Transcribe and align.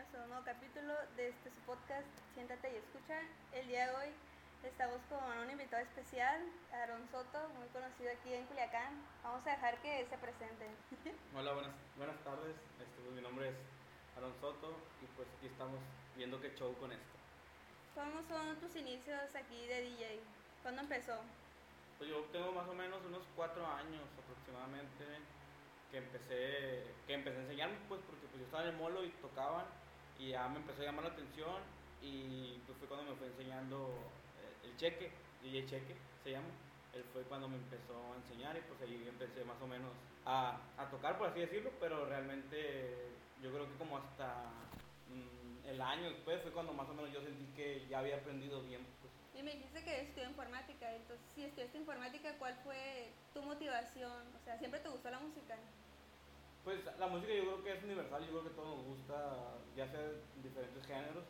bienvenidos 0.00 0.14
a 0.14 0.24
un 0.24 0.30
nuevo 0.30 0.44
capítulo 0.44 0.94
de 1.16 1.28
este 1.28 1.50
su 1.50 1.60
podcast 1.68 2.08
Siéntate 2.32 2.72
y 2.72 2.76
escucha. 2.76 3.20
El 3.52 3.68
día 3.68 3.86
de 3.86 3.92
hoy 3.96 4.08
estamos 4.64 4.96
con 5.10 5.20
un 5.20 5.50
invitado 5.50 5.82
especial, 5.82 6.40
Aaron 6.72 7.04
Soto, 7.10 7.48
muy 7.58 7.68
conocido 7.68 8.08
aquí 8.08 8.32
en 8.32 8.46
Culiacán. 8.46 8.96
Vamos 9.22 9.46
a 9.46 9.50
dejar 9.50 9.76
que 9.82 10.06
se 10.08 10.16
presente. 10.16 10.72
Hola, 11.36 11.52
buenas, 11.52 11.72
buenas 11.98 12.16
tardes. 12.24 12.56
Este, 12.80 12.96
pues, 13.02 13.12
mi 13.12 13.20
nombre 13.20 13.50
es 13.50 13.56
Aaron 14.16 14.32
Soto 14.40 14.72
y 15.02 15.06
pues 15.16 15.28
aquí 15.36 15.46
estamos 15.48 15.80
viendo 16.16 16.40
qué 16.40 16.54
show 16.56 16.72
con 16.78 16.92
esto. 16.92 17.16
¿Cómo 17.94 18.22
son 18.24 18.56
tus 18.56 18.74
inicios 18.76 19.34
aquí 19.36 19.66
de 19.66 19.82
DJ? 19.82 20.20
¿Cuándo 20.62 20.80
empezó? 20.80 21.20
Pues 21.98 22.08
yo 22.08 22.24
tengo 22.32 22.52
más 22.52 22.68
o 22.68 22.74
menos 22.74 23.04
unos 23.04 23.26
cuatro 23.36 23.66
años 23.66 24.08
aproximadamente 24.16 25.04
que 25.90 25.98
empecé, 25.98 26.84
que 27.06 27.12
empecé 27.12 27.36
a 27.36 27.42
enseñarme, 27.42 27.76
pues 27.88 28.00
porque 28.06 28.26
pues 28.28 28.38
yo 28.40 28.44
estaba 28.46 28.62
en 28.62 28.70
el 28.70 28.76
molo 28.76 29.04
y 29.04 29.10
tocaban 29.20 29.66
y 30.20 30.28
ya 30.30 30.48
me 30.48 30.58
empezó 30.58 30.82
a 30.82 30.84
llamar 30.84 31.04
la 31.04 31.10
atención 31.12 31.56
y 32.02 32.60
pues 32.66 32.78
fue 32.78 32.88
cuando 32.88 33.10
me 33.10 33.16
fue 33.16 33.28
enseñando 33.28 33.88
eh, 34.38 34.68
el 34.68 34.76
cheque, 34.76 35.10
DJ 35.42 35.66
Cheque 35.66 35.96
se 36.22 36.32
llama. 36.32 36.48
Él 36.92 37.04
fue 37.12 37.22
cuando 37.22 37.48
me 37.48 37.56
empezó 37.56 37.94
a 38.12 38.16
enseñar 38.16 38.56
y 38.56 38.60
pues 38.60 38.80
ahí 38.82 39.06
empecé 39.08 39.44
más 39.44 39.60
o 39.62 39.66
menos 39.66 39.90
a, 40.26 40.60
a 40.76 40.90
tocar, 40.90 41.16
por 41.16 41.28
así 41.28 41.40
decirlo, 41.40 41.70
pero 41.80 42.04
realmente 42.04 43.10
yo 43.42 43.50
creo 43.50 43.66
que 43.66 43.78
como 43.78 43.96
hasta 43.96 44.44
mm, 45.08 45.68
el 45.68 45.80
año 45.80 46.10
después 46.10 46.42
fue 46.42 46.50
cuando 46.50 46.72
más 46.72 46.88
o 46.88 46.94
menos 46.94 47.12
yo 47.12 47.22
sentí 47.22 47.46
que 47.56 47.86
ya 47.88 48.00
había 48.00 48.16
aprendido 48.16 48.60
bien. 48.62 48.84
Pues. 49.00 49.12
Y 49.40 49.42
me 49.42 49.54
dijiste 49.54 49.82
que 49.84 50.00
estudió 50.02 50.28
informática, 50.28 50.94
entonces 50.94 51.24
si 51.34 51.44
estudiaste 51.44 51.78
informática, 51.78 52.34
¿cuál 52.38 52.54
fue 52.64 53.12
tu 53.32 53.40
motivación? 53.42 54.26
O 54.36 54.44
sea, 54.44 54.58
¿siempre 54.58 54.80
te 54.80 54.88
gustó 54.90 55.10
la 55.10 55.20
música? 55.20 55.56
Pues 56.64 56.78
la 56.98 57.06
música 57.06 57.32
yo 57.32 57.42
creo 57.42 57.64
que 57.64 57.72
es 57.72 57.84
universal, 57.84 58.22
yo 58.22 58.30
creo 58.30 58.44
que 58.44 58.50
todo 58.50 58.76
nos 58.76 58.84
gusta, 58.84 59.56
ya 59.74 59.88
sea 59.88 60.00
de 60.00 60.20
diferentes 60.42 60.84
géneros, 60.86 61.24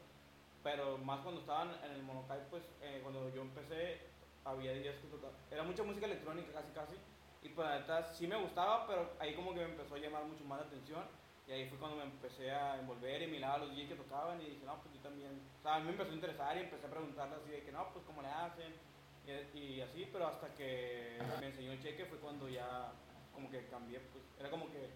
pero 0.63 0.99
más 0.99 1.21
cuando 1.21 1.41
estaban 1.41 1.71
en 1.85 1.93
el 1.93 2.03
Monokai, 2.03 2.41
pues 2.51 2.65
eh, 2.83 2.99
cuando 3.03 3.33
yo 3.33 3.43
empecé 3.43 4.01
había 4.45 4.73
días 4.73 4.97
que 4.97 5.09
tocaba, 5.09 5.33
era 5.51 5.63
mucha 5.63 5.85
música 5.85 6.07
electrónica 6.07 6.53
casi 6.53 6.73
casi, 6.73 6.97
y 7.43 7.49
pues 7.51 7.69
la 7.69 7.79
neta 7.79 8.03
sí 8.13 8.27
me 8.27 8.37
gustaba, 8.37 8.87
pero 8.87 9.13
ahí 9.21 9.35
como 9.35 9.55
que 9.55 9.61
me 9.61 9.71
empezó 9.71 9.95
a 9.95 9.99
llamar 9.99 10.25
mucho 10.25 10.45
más 10.45 10.61
la 10.61 10.67
atención, 10.67 11.05
y 11.47 11.53
ahí 11.53 11.69
fue 11.69 11.79
cuando 11.79 11.97
me 11.97 12.05
empecé 12.05 12.51
a 12.51 12.81
envolver 12.81 13.23
y 13.23 13.27
miraba 13.29 13.55
a 13.55 13.59
los 13.59 13.71
DJs 13.71 13.89
que 13.89 13.95
tocaban 13.95 14.41
y 14.43 14.47
dije, 14.47 14.65
no, 14.67 14.81
pues 14.83 14.95
yo 14.95 15.01
también, 15.01 15.41
o 15.59 15.63
sea, 15.63 15.77
a 15.77 15.79
mí 15.79 15.87
me 15.87 15.93
empezó 15.93 16.11
a 16.11 16.15
interesar 16.15 16.57
y 16.57 16.61
empecé 16.61 16.87
a 16.87 16.91
preguntarle 16.91 17.37
así 17.37 17.51
de 17.51 17.63
que 17.63 17.73
no, 17.73 17.89
pues 17.93 18.05
cómo 18.05 18.21
le 18.23 18.29
hacen, 18.29 18.75
y, 19.55 19.59
y 19.59 19.81
así, 19.81 20.09
pero 20.13 20.27
hasta 20.27 20.53
que 20.55 21.19
me 21.39 21.47
enseñó 21.47 21.73
el 21.73 21.81
cheque 21.81 22.05
fue 22.07 22.19
cuando 22.19 22.49
ya 22.49 22.93
como 23.33 23.49
que 23.49 23.65
cambié, 23.69 24.01
pues 24.01 24.25
era 24.39 24.51
como 24.51 24.67
que 24.73 24.91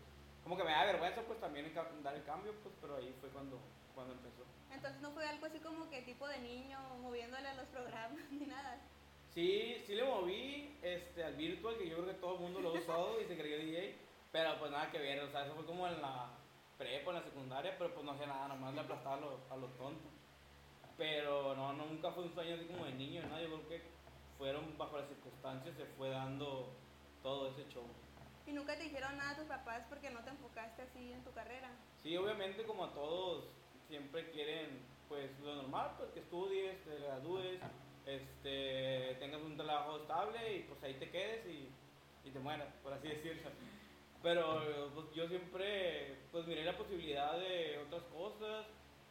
como 0.44 0.58
que 0.58 0.64
me 0.64 0.72
da 0.72 0.84
vergüenza 0.84 1.22
pues 1.22 1.40
también 1.40 1.72
dar 1.74 2.14
el 2.14 2.24
cambio, 2.24 2.52
pues, 2.62 2.74
pero 2.80 2.96
ahí 2.96 3.12
fue 3.18 3.30
cuando, 3.30 3.58
cuando 3.94 4.12
empezó. 4.12 4.44
Entonces 4.70 5.00
no 5.00 5.10
fue 5.12 5.26
algo 5.26 5.46
así 5.46 5.58
como 5.58 5.88
que 5.88 6.02
tipo 6.02 6.28
de 6.28 6.38
niño 6.38 6.78
moviéndole 7.00 7.48
a 7.48 7.54
los 7.54 7.66
programas 7.68 8.20
ni 8.30 8.46
nada. 8.46 8.78
Sí, 9.32 9.82
sí 9.86 9.94
le 9.94 10.04
moví 10.04 10.76
este, 10.82 11.24
al 11.24 11.34
virtual, 11.34 11.76
que 11.78 11.88
yo 11.88 11.96
creo 11.96 12.08
que 12.08 12.20
todo 12.20 12.34
el 12.34 12.40
mundo 12.40 12.60
lo 12.60 12.68
ha 12.68 12.72
usado 12.78 13.20
y 13.20 13.24
se 13.24 13.36
creyó 13.36 13.58
DJ, 13.58 13.96
pero 14.30 14.58
pues 14.58 14.70
nada 14.70 14.90
que 14.92 14.98
ver, 14.98 15.20
o 15.24 15.30
sea, 15.30 15.44
eso 15.44 15.54
fue 15.54 15.64
como 15.64 15.88
en 15.88 16.00
la 16.00 16.30
prepa, 16.78 17.10
en 17.10 17.16
la 17.16 17.22
secundaria, 17.22 17.74
pero 17.78 17.92
pues 17.94 18.04
no 18.04 18.12
hacía 18.12 18.26
nada, 18.26 18.46
nomás 18.48 18.74
le 18.74 18.80
aplastaba 18.82 19.16
a 19.16 19.20
los, 19.20 19.50
a 19.50 19.56
los 19.56 19.74
tontos. 19.76 20.12
Pero 20.96 21.56
no, 21.56 21.72
no, 21.72 21.86
nunca 21.86 22.12
fue 22.12 22.24
un 22.24 22.34
sueño 22.34 22.54
así 22.54 22.66
como 22.66 22.84
de 22.84 22.92
niño, 22.92 23.22
¿no? 23.28 23.40
yo 23.40 23.46
creo 23.46 23.68
que 23.68 23.82
fueron 24.38 24.76
bajo 24.78 24.98
las 24.98 25.08
circunstancias, 25.08 25.74
se 25.76 25.86
fue 25.96 26.10
dando 26.10 26.68
todo 27.22 27.48
ese 27.48 27.68
show. 27.70 27.84
¿Y 28.46 28.52
nunca 28.52 28.76
te 28.76 28.84
dijeron 28.84 29.16
nada 29.16 29.30
a 29.30 29.36
tus 29.36 29.46
papás 29.46 29.84
porque 29.88 30.10
no 30.10 30.20
te 30.20 30.30
enfocaste 30.30 30.82
así 30.82 31.12
en 31.12 31.24
tu 31.24 31.32
carrera? 31.32 31.70
Sí, 32.02 32.16
obviamente 32.16 32.64
como 32.64 32.84
a 32.84 32.92
todos 32.92 33.44
siempre 33.88 34.30
quieren 34.30 34.80
pues 35.08 35.30
lo 35.40 35.56
normal, 35.56 35.92
pues 35.96 36.10
que 36.10 36.20
estudies, 36.20 36.82
te 36.84 36.98
gradúes, 36.98 37.60
este, 38.06 39.16
tengas 39.18 39.40
un 39.42 39.56
trabajo 39.56 39.98
estable 39.98 40.56
y 40.56 40.62
pues 40.62 40.82
ahí 40.82 40.94
te 40.94 41.10
quedes 41.10 41.46
y, 41.46 41.68
y 42.24 42.30
te 42.30 42.38
mueras, 42.38 42.68
por 42.82 42.92
así 42.92 43.08
decirlo. 43.08 43.50
Pero 44.22 44.90
pues, 44.94 45.06
yo 45.14 45.28
siempre 45.28 46.16
pues 46.32 46.46
miré 46.46 46.64
la 46.64 46.76
posibilidad 46.76 47.38
de 47.38 47.78
otras 47.86 48.02
cosas 48.04 48.66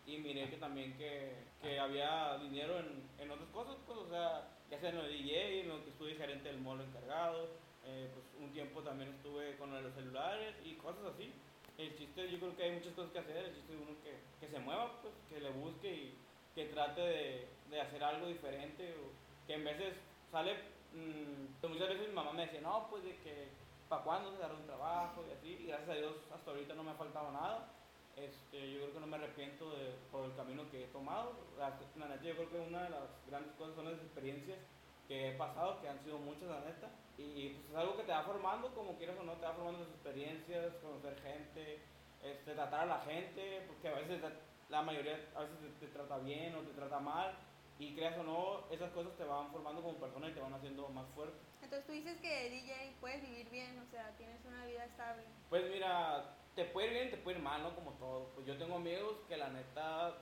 y 0.05 0.17
miré 0.17 0.49
que 0.49 0.57
también 0.57 0.97
que, 0.97 1.33
que 1.61 1.79
había 1.79 2.37
dinero 2.39 2.79
en, 2.79 3.03
en, 3.19 3.31
otras 3.31 3.49
cosas, 3.49 3.77
pues 3.85 3.97
o 3.97 4.09
sea, 4.09 4.49
ya 4.69 4.79
sea 4.79 4.89
en 4.89 4.97
lo 4.97 5.03
de 5.03 5.09
DJ, 5.09 5.61
en 5.61 5.69
lo 5.69 5.83
que 5.83 5.91
estuve 5.91 6.15
gerente 6.15 6.49
del 6.49 6.59
molo 6.59 6.83
encargado, 6.83 7.47
eh, 7.85 8.09
pues 8.13 8.25
un 8.39 8.51
tiempo 8.53 8.81
también 8.81 9.11
estuve 9.11 9.55
con 9.57 9.71
los 9.71 9.93
celulares 9.93 10.55
y 10.63 10.75
cosas 10.75 11.05
así. 11.13 11.33
El 11.77 11.97
chiste, 11.97 12.29
yo 12.29 12.37
creo 12.39 12.55
que 12.55 12.63
hay 12.63 12.71
muchas 12.71 12.93
cosas 12.93 13.11
que 13.11 13.19
hacer, 13.19 13.37
el 13.37 13.55
chiste 13.55 13.73
es 13.73 13.79
uno 13.79 13.97
que, 14.03 14.13
que 14.39 14.51
se 14.51 14.59
mueva, 14.59 15.01
pues, 15.01 15.13
que 15.29 15.39
le 15.39 15.49
busque 15.49 15.91
y 15.91 16.17
que 16.53 16.65
trate 16.65 17.01
de, 17.01 17.47
de 17.71 17.81
hacer 17.81 18.03
algo 18.03 18.27
diferente, 18.27 18.93
o 18.93 19.47
que 19.47 19.55
en 19.55 19.63
veces 19.63 19.95
sale, 20.31 20.55
mmm, 20.93 21.67
muchas 21.67 21.89
veces 21.89 22.09
mi 22.09 22.13
mamá 22.13 22.31
me 22.31 22.45
decía, 22.45 22.61
no, 22.61 22.87
pues 22.89 23.03
de 23.03 23.17
que, 23.17 23.47
¿para 23.89 24.03
cuándo 24.03 24.31
se 24.31 24.37
dará 24.37 24.53
un 24.53 24.65
trabajo? 24.65 25.25
Y 25.27 25.31
así, 25.31 25.63
y 25.63 25.67
gracias 25.67 25.89
a 25.89 25.95
Dios 25.95 26.15
hasta 26.31 26.51
ahorita 26.51 26.75
no 26.75 26.83
me 26.83 26.91
ha 26.91 26.95
faltado 26.95 27.31
nada. 27.31 27.69
Este, 28.15 28.71
yo 28.71 28.81
creo 28.81 28.93
que 28.93 28.99
no 28.99 29.07
me 29.07 29.17
arrepiento 29.17 29.71
de, 29.71 29.95
por 30.11 30.25
el 30.25 30.35
camino 30.35 30.69
que 30.69 30.83
he 30.83 30.87
tomado. 30.89 31.33
La, 31.57 31.69
la 31.97 32.21
yo 32.21 32.35
creo 32.35 32.49
que 32.51 32.59
una 32.59 32.83
de 32.83 32.89
las 32.91 33.09
grandes 33.27 33.51
cosas 33.55 33.73
son 33.75 33.85
las 33.85 33.95
experiencias 33.95 34.59
que 35.07 35.29
he 35.29 35.31
pasado, 35.33 35.81
que 35.81 35.89
han 35.89 36.03
sido 36.03 36.17
muchas, 36.17 36.49
la 36.49 36.61
neta. 36.61 36.89
Y 37.17 37.49
pues 37.49 37.69
es 37.69 37.75
algo 37.75 37.97
que 37.97 38.03
te 38.03 38.11
va 38.11 38.23
formando, 38.23 38.73
como 38.73 38.97
quieras 38.97 39.17
o 39.19 39.23
no, 39.23 39.33
te 39.33 39.45
va 39.45 39.53
formando 39.53 39.81
las 39.81 39.89
experiencias, 39.89 40.73
conocer 40.81 41.15
gente, 41.21 41.79
este, 42.23 42.53
tratar 42.53 42.81
a 42.81 42.85
la 42.85 42.99
gente, 43.01 43.63
porque 43.67 43.87
a 43.89 43.95
veces 43.95 44.21
la 44.69 44.81
mayoría 44.81 45.19
a 45.35 45.41
veces 45.41 45.57
te, 45.79 45.87
te, 45.87 45.93
trata 45.93 46.17
bien 46.19 46.55
o 46.55 46.61
te 46.61 46.73
trata 46.73 46.99
mal. 46.99 47.35
Y 47.79 47.95
creas 47.95 48.17
o 48.19 48.23
no, 48.23 48.63
esas 48.71 48.91
cosas 48.91 49.13
te 49.17 49.23
van 49.23 49.51
formando 49.51 49.81
como 49.81 49.97
persona 49.97 50.29
y 50.29 50.33
te 50.33 50.39
van 50.39 50.53
haciendo 50.53 50.87
más 50.89 51.07
fuerte. 51.15 51.35
Entonces 51.61 51.85
tú 51.87 51.91
dices 51.91 52.17
que 52.19 52.49
DJ 52.49 52.95
puedes 53.01 53.21
vivir 53.21 53.49
bien, 53.49 53.79
o 53.79 53.85
sea, 53.89 54.11
tienes 54.15 54.39
una 54.45 54.65
vida 54.65 54.85
estable. 54.85 55.23
Pues 55.49 55.69
mira, 55.71 56.35
te 56.55 56.65
puede 56.65 56.87
ir 56.87 56.93
bien, 56.93 57.11
te 57.11 57.17
puede 57.17 57.37
ir 57.37 57.43
mal, 57.43 57.63
¿no? 57.63 57.75
Como 57.75 57.91
todo. 57.93 58.29
Pues 58.35 58.45
yo 58.45 58.57
tengo 58.57 58.75
amigos 58.75 59.17
que 59.27 59.37
la 59.37 59.49
neta 59.49 60.13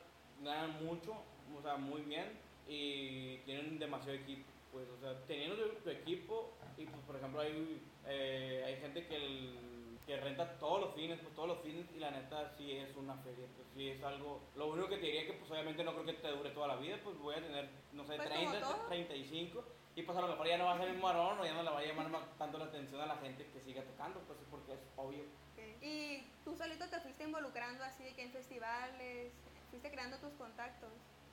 ganan 0.42 0.84
mucho, 0.84 1.13
o 1.58 1.62
sea, 1.62 1.75
muy 1.75 2.02
bien 2.02 2.40
y 2.68 3.38
tienen 3.40 3.80
demasiado 3.80 4.18
equipo 4.18 4.50
pues, 4.72 4.88
o 4.90 5.00
sea, 5.00 5.20
teniendo 5.28 5.56
tu, 5.56 5.90
equipo 5.90 6.54
y 6.78 6.86
pues, 6.86 7.02
por 7.06 7.16
ejemplo, 7.16 7.42
hay, 7.42 7.82
eh, 8.08 8.64
hay 8.66 8.76
gente 8.78 9.06
que, 9.06 9.16
el, 9.16 10.00
que 10.06 10.18
renta 10.18 10.58
todos 10.59 10.82
los 10.82 10.96
fines, 10.96 11.20
pues 11.20 11.34
todos 11.36 11.50
los 11.50 11.59
fines 11.59 11.86
y 11.96 12.00
la 12.00 12.12
neta 12.12 12.50
sí 12.58 12.72
es 12.72 12.96
una 12.96 13.16
feria, 13.18 13.48
pues 13.56 13.68
sí 13.74 13.90
es 13.90 14.04
algo, 14.04 14.42
lo 14.56 14.68
único 14.68 14.90
que 14.90 14.98
te 14.98 15.06
diría 15.06 15.26
que 15.26 15.34
pues 15.34 15.52
obviamente 15.52 15.84
no 15.84 15.94
creo 15.94 16.06
que 16.06 16.14
te 16.14 16.28
dure 16.30 16.50
toda 16.52 16.68
la 16.68 16.76
vida, 16.78 17.00
pues 17.04 17.18
voy 17.20 17.36
a 17.36 17.42
tener, 17.42 17.70
no 17.94 18.04
sé, 18.04 18.16
Pues, 18.16 18.30
30, 18.30 18.62
como 18.62 18.76
todo. 18.76 18.88
35 18.88 19.64
y 19.96 20.04
pues 20.04 20.18
a 20.18 20.22
lo 20.22 20.28
mejor 20.28 20.48
ya 20.48 20.58
no 20.58 20.66
va 20.66 20.76
a 20.76 20.78
ser 20.78 20.88
el 20.88 21.00
marón 21.00 21.40
o 21.40 21.46
ya 21.46 21.54
no 21.54 21.64
le 21.64 21.70
va 21.70 21.80
a 21.80 21.86
llamar 21.86 22.10
más 22.10 22.38
tanto 22.38 22.58
la 22.58 22.66
atención 22.66 23.02
a 23.02 23.08
la 23.08 23.18
gente 23.18 23.46
que 23.52 23.60
siga 23.60 23.84
tocando, 23.84 24.20
pues 24.22 24.40
porque 24.50 24.74
es 24.74 24.80
obvio. 24.96 25.24
Ok. 25.24 25.84
Y 25.84 26.24
tú 26.46 26.56
solito 26.56 26.88
te 26.90 27.00
fuiste 27.02 27.26
involucrando 27.26 27.84
así 27.84 28.04
de 28.04 28.14
que 28.16 28.24
en 28.24 28.31
festivales, 28.31 29.34
fuiste 29.70 29.92
creando 29.92 30.18
tus 30.20 30.34
contactos. 30.34 30.92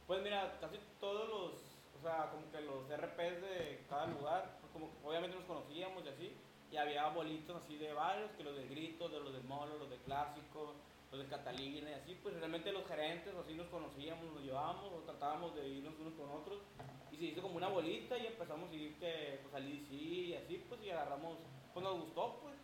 Pues 0.08 0.22
mira, 0.22 0.58
casi 0.60 0.78
todos 0.98 1.28
los, 1.28 1.77
o 1.98 2.02
sea, 2.02 2.30
como 2.30 2.50
que 2.50 2.60
los 2.60 2.86
RPs 2.86 3.42
de 3.42 3.84
cada 3.88 4.06
lugar, 4.06 4.58
pues 4.60 4.72
como 4.72 4.90
obviamente 5.04 5.36
nos 5.36 5.46
conocíamos 5.46 6.04
y 6.04 6.08
así, 6.08 6.32
y 6.70 6.76
había 6.76 7.08
bolitos 7.08 7.62
así 7.62 7.76
de 7.76 7.92
varios, 7.92 8.30
que 8.32 8.44
los 8.44 8.56
de 8.56 8.68
Gritos, 8.68 9.10
de 9.10 9.20
los 9.20 9.32
de 9.32 9.40
Molo, 9.40 9.78
los 9.78 9.90
de 9.90 9.96
Clásico, 9.98 10.74
los 11.10 11.20
de 11.20 11.26
Catalina 11.26 11.90
y 11.90 11.94
así, 11.94 12.14
pues 12.22 12.34
realmente 12.36 12.70
los 12.70 12.86
gerentes 12.86 13.34
así 13.34 13.54
nos 13.54 13.66
conocíamos, 13.68 14.32
nos 14.32 14.42
llevábamos, 14.44 14.92
o 14.92 14.98
tratábamos 15.06 15.54
de 15.56 15.68
irnos 15.68 15.94
unos 15.98 16.14
con 16.14 16.30
otros, 16.30 16.58
y 17.10 17.16
se 17.16 17.24
hizo 17.24 17.42
como 17.42 17.56
una 17.56 17.68
bolita 17.68 18.16
y 18.16 18.26
empezamos 18.26 18.70
a 18.70 18.74
ir 18.74 18.94
que, 18.98 19.40
pues 19.42 19.54
al 19.54 19.68
IDC 19.68 19.92
y 19.92 20.34
así, 20.34 20.64
pues 20.68 20.80
y 20.82 20.90
agarramos, 20.90 21.38
pues 21.72 21.82
nos 21.82 22.00
gustó, 22.00 22.38
pues, 22.42 22.54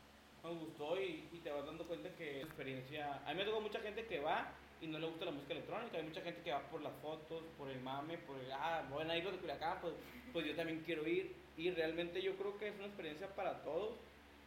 nos 0.45 0.59
gustó 0.59 1.01
y, 1.01 1.29
y 1.33 1.39
te 1.39 1.51
vas 1.51 1.65
dando 1.65 1.85
cuenta 1.89 2.11
que 2.17 2.43
experiencia, 2.43 3.23
a 3.27 3.31
mí 3.31 3.37
me 3.37 3.45
tocó 3.45 3.61
mucha 3.63 3.81
gente 3.81 4.07
que 4.07 4.21
va 4.21 4.53
y 4.85 4.87
no 4.87 4.99
le 4.99 5.07
gusta 5.07 5.25
la 5.25 5.31
música 5.31 5.55
electrónica. 5.55 5.97
Hay 5.97 6.05
mucha 6.05 6.21
gente 6.21 6.43
que 6.43 6.53
va 6.53 6.61
por 6.69 6.83
las 6.83 6.93
fotos, 7.01 7.43
por 7.57 7.71
el 7.71 7.81
mame, 7.81 8.19
por 8.19 8.37
el, 8.39 8.53
ah, 8.53 8.87
van 8.95 9.11
a 9.11 9.17
ir 9.17 9.25
los 9.25 9.33
de 9.33 9.39
Culiacán, 9.39 9.79
pues, 9.81 9.95
pues 10.33 10.47
yo 10.47 10.55
también 10.55 10.83
quiero 10.85 11.07
ir. 11.07 11.35
Y 11.57 11.71
realmente 11.71 12.21
yo 12.21 12.37
creo 12.37 12.59
que 12.59 12.69
es 12.69 12.75
una 12.77 12.87
experiencia 12.87 13.29
para 13.35 13.63
todos. 13.63 13.95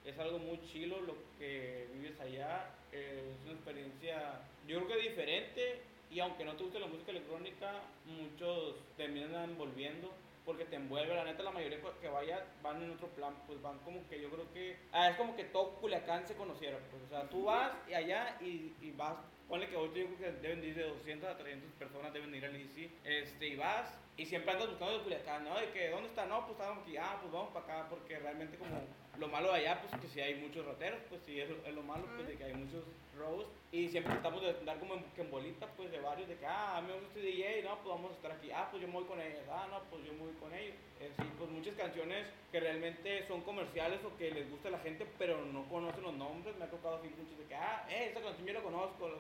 Es 0.06 0.18
algo 0.19 0.39
muy 0.39 0.62
chilo 0.62 1.01
lo 1.01 1.16
que 1.38 1.88
vives 1.94 2.19
allá. 2.19 2.69
es 2.92 3.44
una 3.45 3.54
experiencia, 3.54 4.42
yo 4.68 4.86
creo 4.86 4.88
que 4.88 5.10
diferente. 5.10 5.81
Y 6.10 6.19
aunque 6.19 6.45
no 6.45 6.56
te 6.56 6.63
guste 6.63 6.80
la 6.80 6.88
música 6.88 7.12
electrónica, 7.12 7.81
muchos 8.06 8.75
terminan 8.95 9.57
volviendo 9.57 10.10
porque 10.45 10.63
te 10.63 10.78
envuelve. 10.78 11.13
La 11.13 11.25
neta, 11.25 11.44
la 11.44 11.51
mayoría 11.51 11.80
que 12.00 12.07
vaya 12.07 12.45
van 12.63 12.81
en 12.81 12.92
otro 12.92 13.10
plan, 13.10 13.34
pues 13.45 13.62
van 13.62 13.80
como 13.80 14.07
que 14.07 14.22
yo 14.22 14.30
creo 14.30 14.45
que. 14.54 14.78
Ah, 14.94 15.10
es 15.10 15.18
como 15.18 15.36
que 15.36 15.44
todo 15.45 15.72
Culiacán 15.81 16.25
se 16.25 16.36
conociera. 16.36 16.78
Pues, 16.89 17.04
o 17.04 17.10
sea, 17.10 17.30
tú 17.30 17.44
vas 17.44 17.74
y 17.89 17.94
allá 17.94 18.38
y, 18.39 18.74
y 18.81 18.94
vas. 18.95 19.18
Ponle 19.48 19.70
que 19.70 19.76
ahorita 19.76 20.00
yo 20.00 20.06
creo 20.08 20.18
que 20.18 20.42
deben 20.42 20.64
ir 20.64 20.76
de 20.76 20.84
200 20.84 21.30
a 21.30 21.38
300 21.38 21.72
personas, 21.74 22.14
deben 22.14 22.36
ir 22.36 22.46
al 22.46 22.56
ICI. 22.56 22.92
Este, 23.06 23.48
y 23.48 23.56
vas 23.56 23.98
y 24.18 24.26
siempre 24.26 24.52
andas 24.52 24.70
buscando 24.70 24.98
de 24.98 25.04
Culiacán, 25.04 25.44
¿no? 25.46 25.58
De 25.58 25.70
que, 25.70 25.90
¿dónde 25.90 26.10
está? 26.10 26.26
No, 26.26 26.46
pues 26.46 26.60
estamos 26.60 26.84
aquí. 26.84 26.98
Ah, 26.98 27.18
pues 27.22 27.32
vamos 27.32 27.54
para 27.54 27.66
acá, 27.66 27.90
porque 27.90 28.20
realmente 28.20 28.58
como 28.58 28.76
lo 29.19 29.28
malo 29.28 29.52
de 29.52 29.60
allá, 29.60 29.81
pues 29.81 30.02
que 30.02 30.08
si 30.08 30.22
hay 30.22 30.36
muchos 30.36 30.66
rateros, 30.66 31.00
pues 31.10 31.22
sí, 31.25 31.40
es, 31.40 31.50
es 31.50 31.74
lo 31.74 31.81
malo, 31.81 32.06
pues 32.16 32.28
de 32.28 32.36
que 32.36 32.44
hay 32.44 32.54
muchos 32.54 32.84
robos. 33.18 33.48
Y 33.72 33.88
siempre 33.90 34.14
tratamos 34.14 34.42
de 34.42 34.54
dar 34.64 34.80
como 34.80 34.94
en, 34.96 35.04
que 35.16 35.22
en 35.22 35.31
bolita, 35.31 35.68
pues 35.75 35.92
de 35.92 36.00
varios, 36.00 36.30
de 36.30 36.38
que, 36.38 36.46
ah, 36.46 36.78
a 36.78 36.81
mí 36.81 36.88
me 36.88 36.94
gusta 36.94 37.08
este 37.10 37.22
DJ, 37.22 37.64
no, 37.64 37.75
pues 37.78 37.90
vamos 37.90 38.12
a 38.12 38.16
estar 38.16 38.31
aquí. 38.31 38.52
Ah, 38.52 38.68
pues 38.69 38.81
yo 38.81 38.88
me 38.88 38.94
voy 38.94 39.06
con 39.06 39.19
ellos. 39.19 39.42
Ah, 39.50 39.68
no, 39.69 39.81
pues 39.90 40.06
yo 40.06 40.14
me 40.14 40.19
voy 40.19 40.34
con 40.40 40.54
ellos. 40.54 40.75
Eh, 41.00 41.12
sí, 41.18 41.24
pues 41.38 41.50
muchas 41.50 41.75
canciones 41.75 42.28
que 42.52 42.60
realmente 42.60 43.28
son 43.28 43.42
comerciales 43.42 44.00
o 44.06 44.16
que 44.18 44.31
les 44.31 44.50
gusta 44.50 44.69
a 44.69 44.72
la 44.72 44.80
gente, 44.80 45.06
pero 45.18 45.44
no 45.46 45.68
conocen 45.68 46.04
los 46.04 46.13
nombres. 46.13 46.56
Me 46.58 46.66
ha 46.66 46.70
tocado 46.70 46.98
así 46.98 47.10
muchos 47.10 47.38
de 47.38 47.46
que, 47.46 47.56
ah, 47.56 47.86
eh, 47.90 48.10
esa 48.12 48.22
canción 48.22 48.48
yo 48.48 48.54
la 48.54 48.62
conozco, 48.62 49.12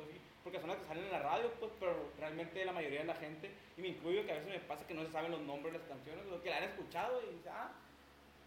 porque 0.43 0.59
son 0.59 0.69
las 0.69 0.77
que 0.77 0.85
salen 0.85 1.03
en 1.03 1.11
la 1.11 1.19
radio, 1.19 1.51
pues, 1.59 1.71
pero 1.79 1.93
realmente 2.17 2.63
la 2.63 2.71
mayoría 2.71 3.01
de 3.01 3.07
la 3.07 3.15
gente, 3.15 3.51
y 3.75 3.81
me 3.81 3.89
incluyo 3.89 4.25
que 4.25 4.31
a 4.31 4.35
veces 4.35 4.49
me 4.49 4.59
pasa 4.59 4.87
que 4.87 4.93
no 4.93 5.03
se 5.03 5.11
saben 5.11 5.31
los 5.31 5.41
nombres 5.41 5.73
de 5.73 5.79
las 5.79 5.87
canciones, 5.89 6.25
lo 6.25 6.41
que 6.41 6.49
la 6.49 6.57
han 6.57 6.63
escuchado 6.63 7.21
y 7.21 7.35
dice, 7.35 7.49
ah, 7.49 7.73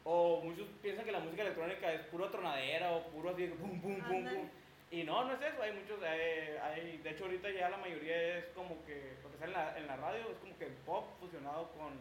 o 0.05 0.41
muchos 0.43 0.67
piensan 0.82 1.05
que 1.05 1.12
la 1.12 1.20
música 1.20 1.43
electrónica 1.43 1.93
es 1.93 2.02
puro 2.06 2.31
tronadera 2.31 2.93
o 2.93 3.05
puro 3.08 3.31
así, 3.31 3.47
pum, 3.47 3.81
pum, 3.81 4.00
pum, 4.00 4.25
pum. 4.25 4.49
Y 4.91 5.05
no, 5.05 5.25
no 5.25 5.35
es 5.35 5.41
eso, 5.41 5.62
hay 5.62 5.73
muchos, 5.73 6.02
hay, 6.02 6.99
de 6.99 7.11
hecho 7.11 7.25
ahorita 7.25 7.50
ya 7.50 7.70
la 7.70 7.76
mayoría 7.76 8.38
es 8.38 8.47
como 8.56 8.85
que, 8.85 9.17
lo 9.23 9.31
que 9.31 9.38
sale 9.38 9.52
en 9.52 9.58
la, 9.58 9.79
en 9.79 9.87
la 9.87 9.97
radio 9.97 10.31
es 10.31 10.38
como 10.38 10.58
que 10.58 10.67
el 10.67 10.73
pop 10.85 11.06
fusionado 11.20 11.70
con, 11.79 11.94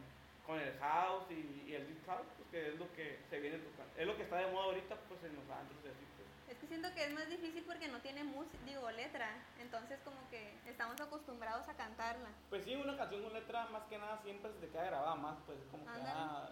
con 0.47 0.59
el 0.59 0.73
house 0.79 1.25
y, 1.29 1.75
el 1.75 1.85
deep 1.85 2.05
house, 2.07 2.25
pues 2.37 2.49
que 2.49 2.69
es 2.69 2.79
lo 2.79 2.91
que 2.93 3.19
se 3.29 3.39
viene 3.39 3.59
tocando, 3.59 3.93
es 3.95 4.07
lo 4.07 4.17
que 4.17 4.23
está 4.23 4.37
de 4.37 4.51
moda 4.51 4.65
ahorita 4.65 4.95
pues 5.07 5.23
en 5.23 5.35
los 5.35 5.45
antros 5.49 5.77
y 5.85 5.87
así. 5.89 6.09
Es 6.49 6.57
que 6.57 6.65
siento 6.65 6.91
que 6.95 7.03
es 7.03 7.13
más 7.13 7.29
difícil 7.29 7.63
porque 7.63 7.87
no 7.87 7.99
tiene 7.99 8.23
música, 8.23 8.57
digo, 8.65 8.89
letra. 8.89 9.29
Entonces 9.61 9.99
como 10.03 10.17
que 10.31 10.51
estamos 10.65 10.99
acostumbrados 10.99 11.69
a 11.69 11.75
cantarla. 11.75 12.29
Pues 12.49 12.63
sí, 12.63 12.75
una 12.75 12.97
canción 12.97 13.21
con 13.21 13.33
letra 13.33 13.67
más 13.67 13.83
que 13.83 13.99
nada 13.99 14.19
siempre 14.23 14.51
se 14.53 14.65
te 14.65 14.69
queda 14.69 14.85
grabada 14.85 15.13
más, 15.13 15.37
pues 15.45 15.59
como 15.69 15.85
que 15.85 15.91
ah, 16.07 16.49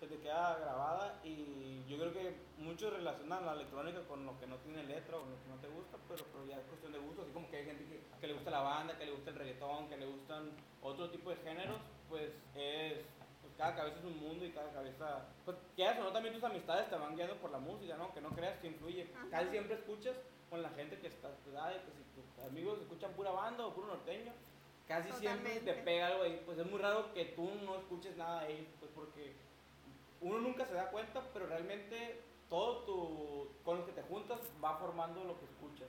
se 0.00 0.06
te 0.06 0.18
queda 0.18 0.58
grabada 0.58 1.20
y 1.22 1.84
yo 1.86 1.98
creo 1.98 2.12
que 2.12 2.34
muchos 2.56 2.90
relacionan 2.90 3.44
la 3.44 3.52
electrónica 3.52 4.00
con 4.08 4.24
lo 4.24 4.40
que 4.40 4.46
no 4.46 4.56
tiene 4.56 4.82
letra 4.84 5.18
o 5.18 5.20
lo 5.20 5.36
que 5.42 5.48
no 5.48 5.56
te 5.60 5.68
gusta, 5.68 5.98
pero, 6.08 6.24
pero 6.32 6.46
ya 6.46 6.58
es 6.58 6.64
cuestión 6.64 6.92
de 6.92 6.98
gusto, 6.98 7.22
así 7.22 7.30
como 7.32 7.50
que 7.50 7.58
hay 7.58 7.66
gente 7.66 7.84
que, 7.84 8.00
que 8.18 8.26
le 8.26 8.32
gusta 8.32 8.50
la 8.50 8.62
banda, 8.62 8.96
que 8.96 9.04
le 9.04 9.12
gusta 9.12 9.30
el 9.30 9.36
reggaetón, 9.36 9.88
que 9.90 9.98
le 9.98 10.06
gustan 10.06 10.50
otro 10.82 11.10
tipo 11.10 11.28
de 11.28 11.36
géneros, 11.36 11.78
pues 12.08 12.32
es 12.54 13.04
cada 13.60 13.76
cabeza 13.76 13.98
es 13.98 14.04
un 14.06 14.18
mundo 14.18 14.46
y 14.46 14.52
cada 14.52 14.72
cabeza, 14.72 15.26
pues 15.44 15.58
quieras 15.76 15.98
o 15.98 16.04
no, 16.04 16.12
también 16.12 16.34
tus 16.34 16.44
amistades 16.44 16.88
te 16.88 16.96
van 16.96 17.14
guiando 17.14 17.36
por 17.36 17.50
la 17.50 17.58
música, 17.58 17.94
¿no? 17.98 18.14
Que 18.14 18.22
no 18.22 18.30
creas 18.30 18.58
que 18.58 18.68
influye. 18.68 19.10
Casi 19.30 19.50
siempre 19.50 19.74
escuchas 19.74 20.16
con 20.48 20.62
la 20.62 20.70
gente 20.70 20.98
que 20.98 21.08
está 21.08 21.28
tu 21.44 21.50
edad, 21.50 21.70
que 21.72 21.92
si 21.92 22.02
tus 22.14 22.44
amigos 22.46 22.80
escuchan 22.80 23.12
pura 23.12 23.32
banda 23.32 23.66
o 23.66 23.74
puro 23.74 23.88
norteño, 23.88 24.32
casi 24.88 25.12
siempre 25.12 25.60
te 25.60 25.74
pega 25.74 26.06
algo 26.06 26.22
ahí. 26.22 26.42
Pues 26.46 26.58
es 26.58 26.70
muy 26.70 26.80
raro 26.80 27.12
que 27.12 27.26
tú 27.26 27.50
no 27.66 27.76
escuches 27.76 28.16
nada 28.16 28.40
ahí, 28.40 28.66
pues 28.78 28.90
porque 28.94 29.34
uno 30.20 30.38
nunca 30.38 30.66
se 30.66 30.74
da 30.74 30.90
cuenta, 30.90 31.22
pero 31.32 31.46
realmente 31.46 32.20
todo 32.48 32.84
tu, 32.84 33.48
con 33.64 33.78
los 33.78 33.86
que 33.86 33.92
te 33.92 34.02
juntas 34.02 34.38
va 34.62 34.76
formando 34.76 35.24
lo 35.24 35.38
que 35.38 35.46
escuchas, 35.46 35.88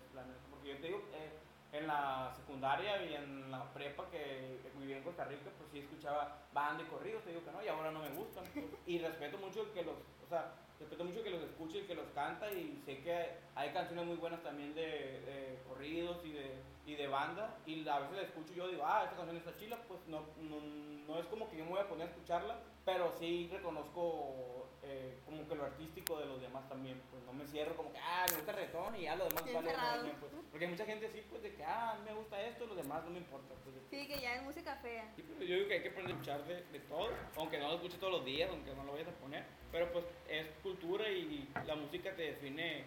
Porque 0.50 0.69
yo 0.69 0.78
te 0.78 0.88
digo, 0.88 1.00
eh, 1.13 1.31
en 1.74 1.88
la 1.88 2.31
secundaria 2.36 3.04
y 3.04 3.16
en 3.16 3.50
la 3.50 3.63
prepa 3.74 4.10
que 4.12 4.60
vivía 4.78 4.98
en 4.98 5.04
Costa 5.04 5.25
Rica, 5.25 5.50
pues 5.57 5.69
sí 5.72 5.80
escuchaba 5.80 6.38
banda 6.54 6.83
y 6.83 6.88
corridos, 6.88 7.24
te 7.24 7.30
digo 7.30 7.45
que 7.45 7.51
no, 7.51 7.63
y 7.63 7.68
ahora 7.68 7.92
no 7.92 8.00
me 8.00 8.10
gustan. 8.10 8.44
y 8.86 9.00
respeto 9.00 9.38
mucho 9.38 9.72
que 9.74 9.83
los, 9.83 9.95
o 9.95 10.30
sea, 10.30 10.54
respeto 10.80 11.04
mucho 11.04 11.24
que 11.24 11.30
los 11.30 11.44
escuche 11.44 11.80
y 11.80 11.83
que 11.83 11.95
los 11.95 12.07
canta 12.13 12.51
y 12.51 12.81
sé 12.86 13.01
que 13.01 13.30
hay 13.56 13.72
canciones 13.72 14.06
muy 14.06 14.18
buenas 14.18 14.42
también 14.44 14.74
de, 14.74 15.60
corridos 15.68 16.18
y 16.25 16.31
de, 16.31 16.56
y 16.86 16.95
de 16.95 17.00
banda 17.11 17.57
y 17.65 17.87
a 17.87 17.99
veces 17.99 18.15
la 18.15 18.21
escucho 18.23 18.53
y 18.53 18.57
yo 18.57 18.67
digo, 18.67 18.83
ah, 18.85 19.03
esta 19.03 19.17
canción 19.17 19.37
está 19.37 19.55
chila, 19.57 19.77
pues 19.87 19.99
no, 20.07 20.21
no, 20.39 20.59
no 21.07 21.19
es 21.19 21.27
como 21.27 21.49
que 21.49 21.57
yo 21.57 21.65
me 21.65 21.71
voy 21.71 21.79
a 21.79 21.87
poner 21.87 22.07
a 22.07 22.11
escucharla, 22.11 22.57
pero 22.83 23.13
sí 23.19 23.49
reconozco 23.51 24.69
eh, 24.83 25.19
como 25.25 25.47
que 25.47 25.55
lo 25.55 25.65
artístico 25.65 26.19
de 26.19 26.25
los 26.25 26.41
demás 26.41 26.67
también, 26.67 26.99
pues 27.11 27.23
no 27.23 27.33
me 27.33 27.45
cierro 27.45 27.75
como 27.75 27.91
que, 27.91 27.99
ah, 27.99 28.25
me 28.29 28.37
gusta 28.37 28.51
el 28.51 28.57
reggaetón 28.57 28.95
y 28.95 29.01
ya 29.03 29.15
lo 29.15 29.25
demás 29.25 29.43
vale 29.53 29.73
también, 29.73 30.15
pues, 30.19 30.31
porque 30.49 30.65
hay 30.65 30.71
mucha 30.71 30.85
gente 30.85 31.05
así, 31.05 31.23
pues 31.29 31.43
de 31.43 31.53
que, 31.53 31.63
ah, 31.63 31.99
me 32.03 32.13
gusta 32.13 32.41
esto, 32.41 32.65
los 32.65 32.77
demás 32.77 33.03
no 33.03 33.11
me 33.11 33.19
importa. 33.19 33.53
Pues, 33.63 33.75
sí, 33.89 34.07
que 34.07 34.19
ya 34.19 34.35
es 34.35 34.43
música 34.43 34.75
fea. 34.77 35.11
Sí, 35.15 35.21
pues, 35.21 35.47
yo 35.47 35.55
digo 35.55 35.67
que 35.67 35.75
hay 35.75 35.81
que 35.83 35.89
aprender 35.89 36.13
a 36.13 36.15
escuchar 36.15 36.45
de, 36.45 36.63
de, 36.63 36.79
todo, 36.79 37.09
aunque 37.37 37.59
no 37.59 37.67
lo 37.67 37.75
escuche 37.75 37.97
todos 37.97 38.13
los 38.13 38.25
días, 38.25 38.49
aunque 38.49 38.73
no 38.73 38.83
lo 38.83 38.93
vayas 38.93 39.09
a 39.09 39.11
poner, 39.11 39.45
pero 39.71 39.91
pues 39.91 40.05
es 40.27 40.47
cultura 40.63 41.07
y 41.09 41.47
la 41.65 41.75
música 41.75 42.15
te 42.15 42.23
define 42.23 42.85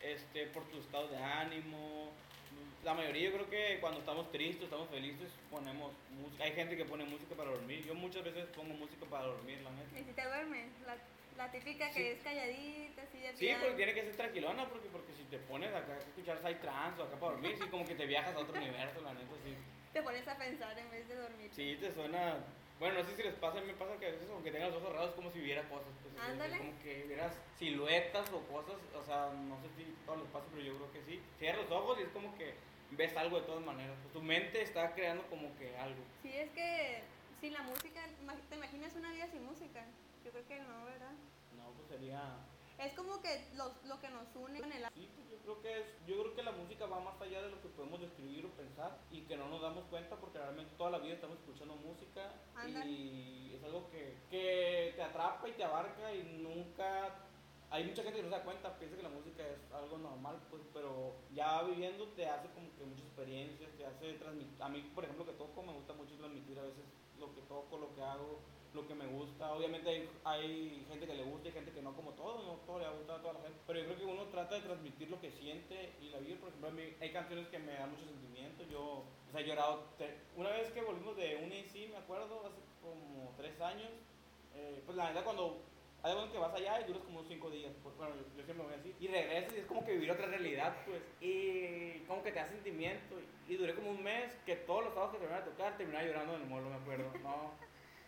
este, 0.00 0.46
por 0.48 0.64
tu 0.64 0.78
estado 0.78 1.08
de 1.08 1.16
ánimo, 1.16 2.10
la 2.84 2.94
mayoría 2.94 3.30
yo 3.30 3.32
creo 3.34 3.50
que 3.50 3.78
cuando 3.80 4.00
estamos 4.00 4.30
tristes, 4.30 4.64
estamos 4.64 4.88
felices, 4.88 5.30
ponemos 5.50 5.92
música. 6.10 6.44
Hay 6.44 6.52
gente 6.52 6.76
que 6.76 6.84
pone 6.84 7.04
música 7.04 7.34
para 7.34 7.50
dormir. 7.50 7.84
Yo 7.84 7.94
muchas 7.94 8.22
veces 8.22 8.46
pongo 8.54 8.74
música 8.74 9.04
para 9.06 9.26
dormir, 9.26 9.60
la 9.62 9.70
neta. 9.70 9.98
¿Y 9.98 10.04
si 10.04 10.12
te 10.12 10.24
duermes? 10.24 10.66
La, 10.86 10.96
la 11.36 11.50
típica 11.50 11.90
que 11.90 12.12
es 12.12 12.20
calladita, 12.22 13.02
así 13.02 13.18
de 13.18 13.36
Sí, 13.36 13.50
porque 13.60 13.76
tiene 13.76 13.94
que 13.94 14.04
ser 14.04 14.16
tranquilona, 14.16 14.68
porque, 14.68 14.88
porque 14.88 15.12
si 15.14 15.24
te 15.24 15.38
pones 15.38 15.74
acá 15.74 15.94
a 15.94 15.98
escuchar 15.98 16.38
trance 16.38 17.00
o 17.00 17.04
acá 17.04 17.16
para 17.16 17.32
dormir, 17.32 17.56
sí, 17.58 17.68
como 17.68 17.84
que 17.84 17.94
te 17.94 18.06
viajas 18.06 18.34
a 18.34 18.38
otro 18.38 18.54
universo, 18.60 19.00
la 19.02 19.14
neta, 19.14 19.34
sí. 19.44 19.54
Te 19.92 20.02
pones 20.02 20.26
a 20.28 20.36
pensar 20.36 20.78
en 20.78 20.90
vez 20.90 21.08
de 21.08 21.14
dormir. 21.16 21.50
Sí, 21.52 21.76
te 21.80 21.92
suena 21.92 22.36
bueno, 22.78 22.98
no 22.98 23.04
sé 23.04 23.16
si 23.16 23.22
les 23.22 23.34
pasa, 23.34 23.58
a 23.58 23.60
mí 23.60 23.66
me 23.66 23.74
pasa 23.74 23.98
que 23.98 24.06
a 24.06 24.10
veces 24.10 24.28
aunque 24.30 24.50
tengas 24.50 24.70
los 24.70 24.78
ojos 24.78 24.88
cerrados 24.88 25.10
es 25.10 25.16
como 25.16 25.30
si 25.30 25.40
viera 25.40 25.68
cosas. 25.68 25.88
Pues, 26.02 26.58
como 26.58 26.78
que 26.82 27.04
vieras 27.04 27.36
siluetas 27.58 28.30
o 28.32 28.40
cosas, 28.46 28.76
o 28.94 29.02
sea, 29.02 29.30
no 29.32 29.58
sé 29.60 29.68
si 29.76 29.84
todo 30.06 30.16
les 30.16 30.28
pasa, 30.28 30.46
pero 30.50 30.62
yo 30.62 30.76
creo 30.76 30.92
que 30.92 31.02
sí. 31.02 31.20
Cierras 31.38 31.68
los 31.68 31.72
ojos 31.72 31.98
y 31.98 32.02
es 32.02 32.08
como 32.10 32.36
que 32.36 32.54
ves 32.92 33.16
algo 33.16 33.40
de 33.40 33.46
todas 33.46 33.64
maneras. 33.64 33.96
Pues, 34.02 34.12
tu 34.12 34.22
mente 34.22 34.62
está 34.62 34.94
creando 34.94 35.26
como 35.28 35.56
que 35.58 35.76
algo. 35.76 36.02
Sí, 36.22 36.30
es 36.32 36.50
que 36.50 37.02
sin 37.40 37.52
la 37.52 37.62
música, 37.62 38.06
¿te 38.48 38.56
imaginas 38.56 38.94
una 38.94 39.12
vida 39.12 39.26
sin 39.28 39.44
música? 39.44 39.84
Yo 40.24 40.30
creo 40.30 40.46
que 40.46 40.60
no, 40.60 40.84
¿verdad? 40.84 41.12
No, 41.56 41.70
pues 41.72 41.88
sería... 41.88 42.20
Es 42.78 42.92
como 42.94 43.20
que 43.20 43.48
lo, 43.56 43.72
lo 43.84 44.00
que 44.00 44.08
nos 44.08 44.34
une 44.36 44.60
con 44.60 44.72
el... 44.72 44.84
Sí, 44.94 45.08
pues 45.14 45.28
yo 45.30 45.38
creo 45.42 45.60
que 45.60 45.80
es, 45.80 46.06
yo 46.06 46.20
creo 46.22 46.34
que 46.34 46.42
la 46.42 46.52
música 46.52 46.86
va 46.86 47.00
más 47.00 47.20
allá 47.20 47.42
de 47.42 47.50
lo 47.50 47.60
que 47.60 47.68
podemos 47.68 48.00
describir 48.00 48.46
o 48.46 48.50
pensar 48.50 48.98
y 49.10 49.22
que 49.22 49.36
no 49.36 49.48
nos 49.48 49.60
damos 49.60 49.84
cuenta 49.86 50.16
porque 50.16 50.38
realmente 50.38 50.74
toda 50.76 50.90
la 50.90 50.98
vida 50.98 51.14
estamos 51.14 51.38
escuchando 51.38 51.74
música 51.74 52.32
y 52.84 53.52
es 53.54 53.64
algo 53.64 53.90
que, 53.90 54.16
que 54.30 54.92
te 54.94 55.02
atrapa 55.02 55.48
y 55.48 55.52
te 55.52 55.64
abarca 55.64 56.14
y 56.14 56.22
nunca 56.42 57.24
hay 57.70 57.84
mucha 57.84 58.02
gente 58.02 58.18
que 58.18 58.22
no 58.22 58.30
se 58.30 58.36
da 58.36 58.44
cuenta, 58.44 58.78
piensa 58.78 58.96
que 58.96 59.02
la 59.02 59.10
música 59.10 59.42
es 59.46 59.72
algo 59.72 59.98
normal, 59.98 60.40
pues, 60.48 60.62
pero 60.72 61.16
ya 61.34 61.62
viviendo 61.64 62.08
te 62.08 62.26
hace 62.26 62.48
como 62.50 62.74
que 62.76 62.84
muchas 62.84 63.04
experiencias, 63.04 63.70
te 63.76 63.84
hace 63.84 64.14
transmitir. 64.14 64.62
A 64.62 64.68
mí, 64.70 64.90
por 64.94 65.04
ejemplo, 65.04 65.26
que 65.26 65.32
toco, 65.32 65.62
me 65.62 65.72
gusta 65.72 65.92
mucho 65.92 66.16
transmitir 66.16 66.58
a 66.58 66.62
veces 66.62 66.84
lo 67.18 67.34
que 67.34 67.42
toco, 67.42 67.76
lo 67.76 67.94
que 67.94 68.02
hago, 68.02 68.40
lo 68.74 68.86
que 68.86 68.94
me 68.94 69.06
gusta. 69.06 69.52
Obviamente 69.52 70.08
hay, 70.24 70.84
gente 70.88 71.06
que 71.06 71.14
le 71.14 71.24
gusta 71.24 71.48
y 71.48 71.52
gente 71.52 71.72
que 71.72 71.82
no, 71.82 71.94
como 71.94 72.12
todo, 72.12 72.42
no 72.42 72.52
todo 72.66 72.78
le 72.78 72.88
gusta 72.90 73.16
a 73.16 73.20
toda 73.22 73.34
la 73.34 73.40
gente. 73.40 73.58
Pero 73.66 73.78
yo 73.80 73.84
creo 73.86 73.98
que 73.98 74.04
uno 74.04 74.24
trata 74.24 74.54
de 74.56 74.62
transmitir 74.62 75.10
lo 75.10 75.20
que 75.20 75.30
siente 75.30 75.92
y 76.00 76.10
la 76.10 76.18
vida, 76.18 76.36
por 76.40 76.48
ejemplo, 76.48 76.68
a 76.68 76.72
mí 76.72 76.82
hay 77.00 77.12
canciones 77.12 77.48
que 77.48 77.58
me 77.58 77.74
dan 77.74 77.90
mucho 77.90 78.04
sentimiento. 78.04 78.64
Yo, 78.70 78.82
o 78.82 79.32
sea, 79.32 79.40
he 79.40 79.46
llorado. 79.46 79.84
Una 80.36 80.50
vez 80.50 80.70
que 80.70 80.82
volvimos 80.82 81.16
de 81.16 81.36
un 81.36 81.52
AC, 81.52 81.90
me 81.90 81.96
acuerdo, 81.96 82.46
hace 82.46 82.60
como 82.80 83.32
tres 83.36 83.60
años, 83.60 83.90
eh, 84.54 84.82
pues 84.84 84.96
la 84.96 85.06
verdad 85.06 85.24
cuando 85.24 85.62
hay 86.02 86.12
algo 86.12 86.30
que 86.30 86.38
vas 86.38 86.54
allá 86.54 86.80
y 86.80 86.84
duras 86.84 87.02
como 87.02 87.24
cinco 87.24 87.50
días, 87.50 87.72
bueno, 87.96 88.14
yo, 88.36 88.44
siempre 88.44 88.64
voy 88.64 88.74
así, 88.74 88.94
y 89.00 89.08
regresas 89.08 89.52
y 89.54 89.58
es 89.58 89.66
como 89.66 89.84
que 89.84 89.92
vivir 89.92 90.10
otra 90.10 90.26
realidad, 90.26 90.76
pues, 90.86 91.02
y 91.20 92.04
como 92.06 92.22
que 92.22 92.30
te 92.30 92.38
da 92.38 92.48
sentimiento, 92.48 93.16
y, 93.48 93.56
duré 93.56 93.74
como 93.74 93.90
un 93.90 94.02
mes 94.02 94.32
que 94.46 94.56
todos 94.56 94.84
los 94.84 94.94
sábados 94.94 95.14
que 95.14 95.18
terminaba 95.18 95.44
de 95.44 95.50
tocar 95.50 95.76
terminaba 95.76 96.04
llorando 96.04 96.36
en 96.36 96.42
el 96.42 96.48
molo, 96.48 96.68
me 96.70 96.76
acuerdo, 96.76 97.10
no, 97.22 97.52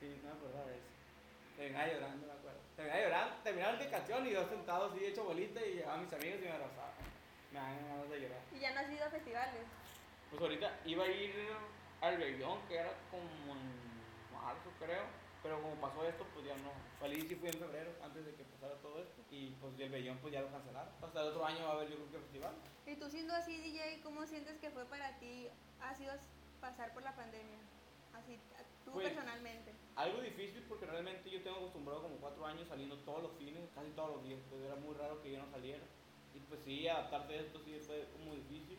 sí, 0.00 0.18
no 0.22 0.30
me 0.30 0.34
acuerdo 0.34 0.66
de 0.66 0.74
eso, 0.74 0.88
terminaba 1.56 1.86
llorando, 1.86 2.26
me 2.26 2.32
acuerdo, 2.32 2.60
terminaba 2.74 3.02
llorando, 3.04 3.36
terminaba 3.44 3.72
la 3.72 3.90
canción 3.90 4.26
y 4.26 4.30
yo 4.32 4.48
sentado 4.48 4.86
así 4.86 5.04
hecho 5.04 5.24
bolita 5.24 5.60
y 5.64 5.74
llegaban 5.74 6.04
mis 6.04 6.12
amigos 6.12 6.40
y 6.40 6.44
me 6.44 6.52
abrazaban, 6.52 6.94
me 7.52 7.58
dan 7.58 7.88
ganas 7.88 8.10
de 8.10 8.20
llorar. 8.20 8.40
¿Y 8.50 8.58
ya 8.58 8.72
no 8.72 8.80
has 8.80 8.90
ido 8.90 9.04
a 9.04 9.10
festivales? 9.10 9.62
Pues 10.30 10.42
ahorita 10.42 10.80
iba 10.86 11.04
a 11.04 11.08
ir 11.08 11.34
al 12.00 12.16
Bellón, 12.16 12.58
que 12.66 12.76
era 12.76 12.92
como 13.10 13.52
en 13.52 14.32
marzo 14.32 14.70
creo, 14.78 15.04
pero 15.42 15.60
como 15.60 15.74
pasó 15.76 16.06
esto, 16.06 16.26
pues 16.34 16.46
ya 16.46 16.56
no. 16.56 16.72
Salí 16.98 17.20
sí 17.22 17.34
fui 17.34 17.48
en 17.48 17.58
febrero, 17.58 17.90
antes 18.02 18.24
de 18.24 18.34
que 18.34 18.44
pasara 18.44 18.74
todo 18.80 19.00
esto. 19.00 19.22
Y 19.30 19.50
pues 19.60 19.78
el 19.78 19.90
Bellón 19.90 20.18
pues 20.18 20.32
ya 20.32 20.42
lo 20.42 20.50
cancelaron. 20.50 20.92
Hasta 21.02 21.20
el 21.20 21.28
otro 21.28 21.44
año 21.44 21.64
va 21.64 21.70
a 21.70 21.72
haber 21.76 21.88
yo 21.88 21.96
creo 21.96 22.10
que 22.10 22.18
festival. 22.18 22.54
Y 22.86 22.96
tú 22.96 23.10
siendo 23.10 23.34
así 23.34 23.58
DJ, 23.58 24.00
¿cómo 24.02 24.26
sientes 24.26 24.58
que 24.58 24.70
fue 24.70 24.84
para 24.86 25.18
ti, 25.18 25.48
ha 25.80 25.94
sido 25.94 26.12
pasar 26.60 26.92
por 26.92 27.02
la 27.02 27.14
pandemia? 27.14 27.58
Así, 28.14 28.38
tú 28.90 28.94
pues, 28.94 29.08
personalmente. 29.08 29.72
Algo 29.96 30.20
difícil 30.20 30.62
porque 30.68 30.86
realmente 30.86 31.30
yo 31.30 31.42
tengo 31.42 31.58
acostumbrado 31.58 32.02
como 32.02 32.16
cuatro 32.16 32.44
años 32.46 32.68
saliendo 32.68 32.96
todos 32.98 33.22
los 33.22 33.32
fines, 33.38 33.68
casi 33.74 33.90
todos 33.90 34.16
los 34.16 34.24
días. 34.24 34.40
Pues 34.48 34.62
era 34.62 34.76
muy 34.76 34.94
raro 34.94 35.22
que 35.22 35.32
yo 35.32 35.38
no 35.38 35.50
saliera. 35.50 35.84
Y 36.34 36.38
pues 36.40 36.60
sí, 36.64 36.86
adaptarte 36.88 37.34
a 37.34 37.40
esto 37.40 37.60
sí 37.64 37.78
fue 37.86 38.06
como 38.16 38.34
difícil. 38.34 38.78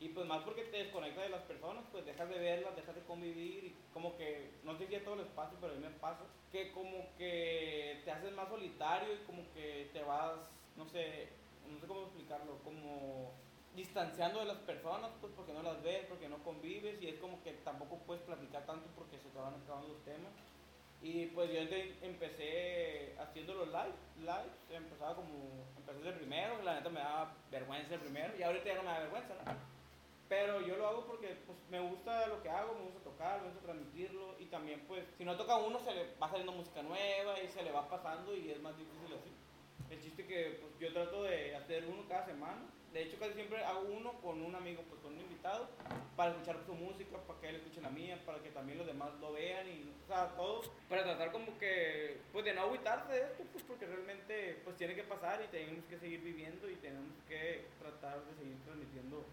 Y 0.00 0.08
pues 0.08 0.26
más 0.26 0.42
porque 0.42 0.64
te 0.64 0.78
desconectas 0.78 1.22
de 1.22 1.30
las 1.30 1.42
personas, 1.42 1.84
pues 1.92 2.04
dejas 2.04 2.28
de 2.28 2.38
verlas, 2.38 2.74
dejas 2.74 2.96
de 2.96 3.02
convivir 3.02 3.64
y 3.66 3.76
como 3.92 4.16
que, 4.16 4.50
no 4.64 4.76
sé 4.76 4.88
si 4.88 4.96
a 4.96 5.04
todo 5.04 5.14
el 5.14 5.20
espacio, 5.20 5.56
pero 5.60 5.74
a 5.74 5.76
mí 5.76 5.82
me 5.82 5.90
pasa, 5.90 6.24
que 6.50 6.72
como 6.72 7.06
que 7.16 8.00
te 8.04 8.10
haces 8.10 8.32
más 8.32 8.48
solitario 8.48 9.14
y 9.14 9.18
como 9.18 9.44
que 9.52 9.90
te 9.92 10.02
vas, 10.02 10.50
no 10.76 10.88
sé, 10.88 11.28
no 11.68 11.78
sé 11.78 11.86
cómo 11.86 12.02
explicarlo, 12.02 12.58
como 12.64 13.32
distanciando 13.92 14.40
de 14.40 14.46
las 14.46 14.56
personas, 14.58 15.10
pues 15.20 15.30
porque 15.36 15.52
no 15.52 15.62
las 15.62 15.82
ves, 15.82 16.06
porque 16.08 16.26
no 16.26 16.38
convives 16.38 16.96
y 17.02 17.08
es 17.08 17.20
como 17.20 17.42
que 17.42 17.52
tampoco 17.62 17.98
puedes 18.06 18.22
platicar 18.22 18.64
tanto 18.64 18.88
porque 18.96 19.18
se 19.18 19.28
van 19.38 19.52
acabando 19.52 19.88
los 19.88 20.02
temas. 20.02 20.32
Y 21.02 21.26
pues 21.26 21.52
yo 21.52 21.58
empecé 22.00 23.14
haciendo 23.20 23.52
los 23.52 23.66
live, 23.66 23.92
live, 24.20 24.48
empezaba 24.70 25.14
como, 25.16 25.66
empecé 25.76 26.08
el 26.08 26.14
primero, 26.14 26.62
la 26.62 26.76
neta 26.76 26.88
me 26.88 27.00
daba 27.00 27.34
vergüenza 27.50 27.94
el 27.94 28.00
primero, 28.00 28.34
y 28.38 28.42
ahorita 28.42 28.64
ya 28.64 28.76
no 28.76 28.82
me 28.82 28.88
da 28.88 28.98
vergüenza, 29.00 29.34
¿no? 29.34 29.52
Pero 30.28 30.62
yo 30.62 30.76
lo 30.76 30.86
hago 30.86 31.04
porque 31.04 31.36
pues, 31.44 31.58
me 31.68 31.80
gusta 31.80 32.28
lo 32.28 32.42
que 32.42 32.48
hago, 32.48 32.72
me 32.74 32.84
gusta 32.84 33.00
tocar, 33.00 33.42
me 33.42 33.48
gusta 33.48 33.66
transmitirlo, 33.66 34.38
y 34.38 34.46
también 34.46 34.80
pues, 34.88 35.04
si 35.18 35.24
no 35.26 35.36
toca 35.36 35.56
uno, 35.56 35.80
se 35.80 35.92
le 35.92 36.14
va 36.16 36.30
saliendo 36.30 36.52
música 36.52 36.82
nueva, 36.82 37.38
y 37.42 37.48
se 37.48 37.62
le 37.62 37.72
va 37.72 37.90
pasando, 37.90 38.34
y 38.34 38.50
es 38.50 38.60
más 38.62 38.74
difícil 38.78 39.12
así. 39.12 39.41
El 39.92 40.00
chiste 40.00 40.24
que 40.24 40.58
pues, 40.58 40.72
yo 40.80 40.90
trato 40.94 41.22
de 41.22 41.54
hacer 41.54 41.84
uno 41.84 42.04
cada 42.08 42.24
semana. 42.24 42.62
De 42.94 43.02
hecho, 43.02 43.18
casi 43.18 43.34
siempre 43.34 43.62
hago 43.62 43.88
uno 43.90 44.12
con 44.20 44.42
un 44.42 44.54
amigo, 44.54 44.82
pues 44.88 45.00
con 45.02 45.14
un 45.14 45.20
invitado, 45.20 45.68
para 46.16 46.32
escuchar 46.32 46.58
su 46.64 46.74
música, 46.74 47.18
para 47.26 47.40
que 47.40 47.48
él 47.48 47.56
escuche 47.56 47.80
la 47.80 47.90
mía, 47.90 48.20
para 48.24 48.42
que 48.42 48.50
también 48.50 48.78
los 48.78 48.86
demás 48.86 49.10
lo 49.20 49.32
vean 49.32 49.66
y, 49.66 49.90
o 50.04 50.06
sea, 50.06 50.28
todo, 50.36 50.62
para 50.88 51.04
tratar 51.04 51.32
como 51.32 51.58
que, 51.58 52.18
pues 52.32 52.44
de 52.44 52.52
no 52.52 52.62
agüitarse 52.62 53.12
de 53.12 53.22
esto, 53.22 53.44
pues 53.52 53.64
porque 53.64 53.86
realmente, 53.86 54.60
pues 54.64 54.76
tiene 54.76 54.94
que 54.94 55.04
pasar 55.04 55.42
y 55.42 55.48
tenemos 55.48 55.84
que 55.86 55.98
seguir 55.98 56.20
viviendo 56.20 56.70
y 56.70 56.76
tenemos 56.76 57.12
que 57.28 57.64
tratar 57.78 58.22
de 58.24 58.34
seguir 58.34 58.56
transmitiendo 58.64 59.24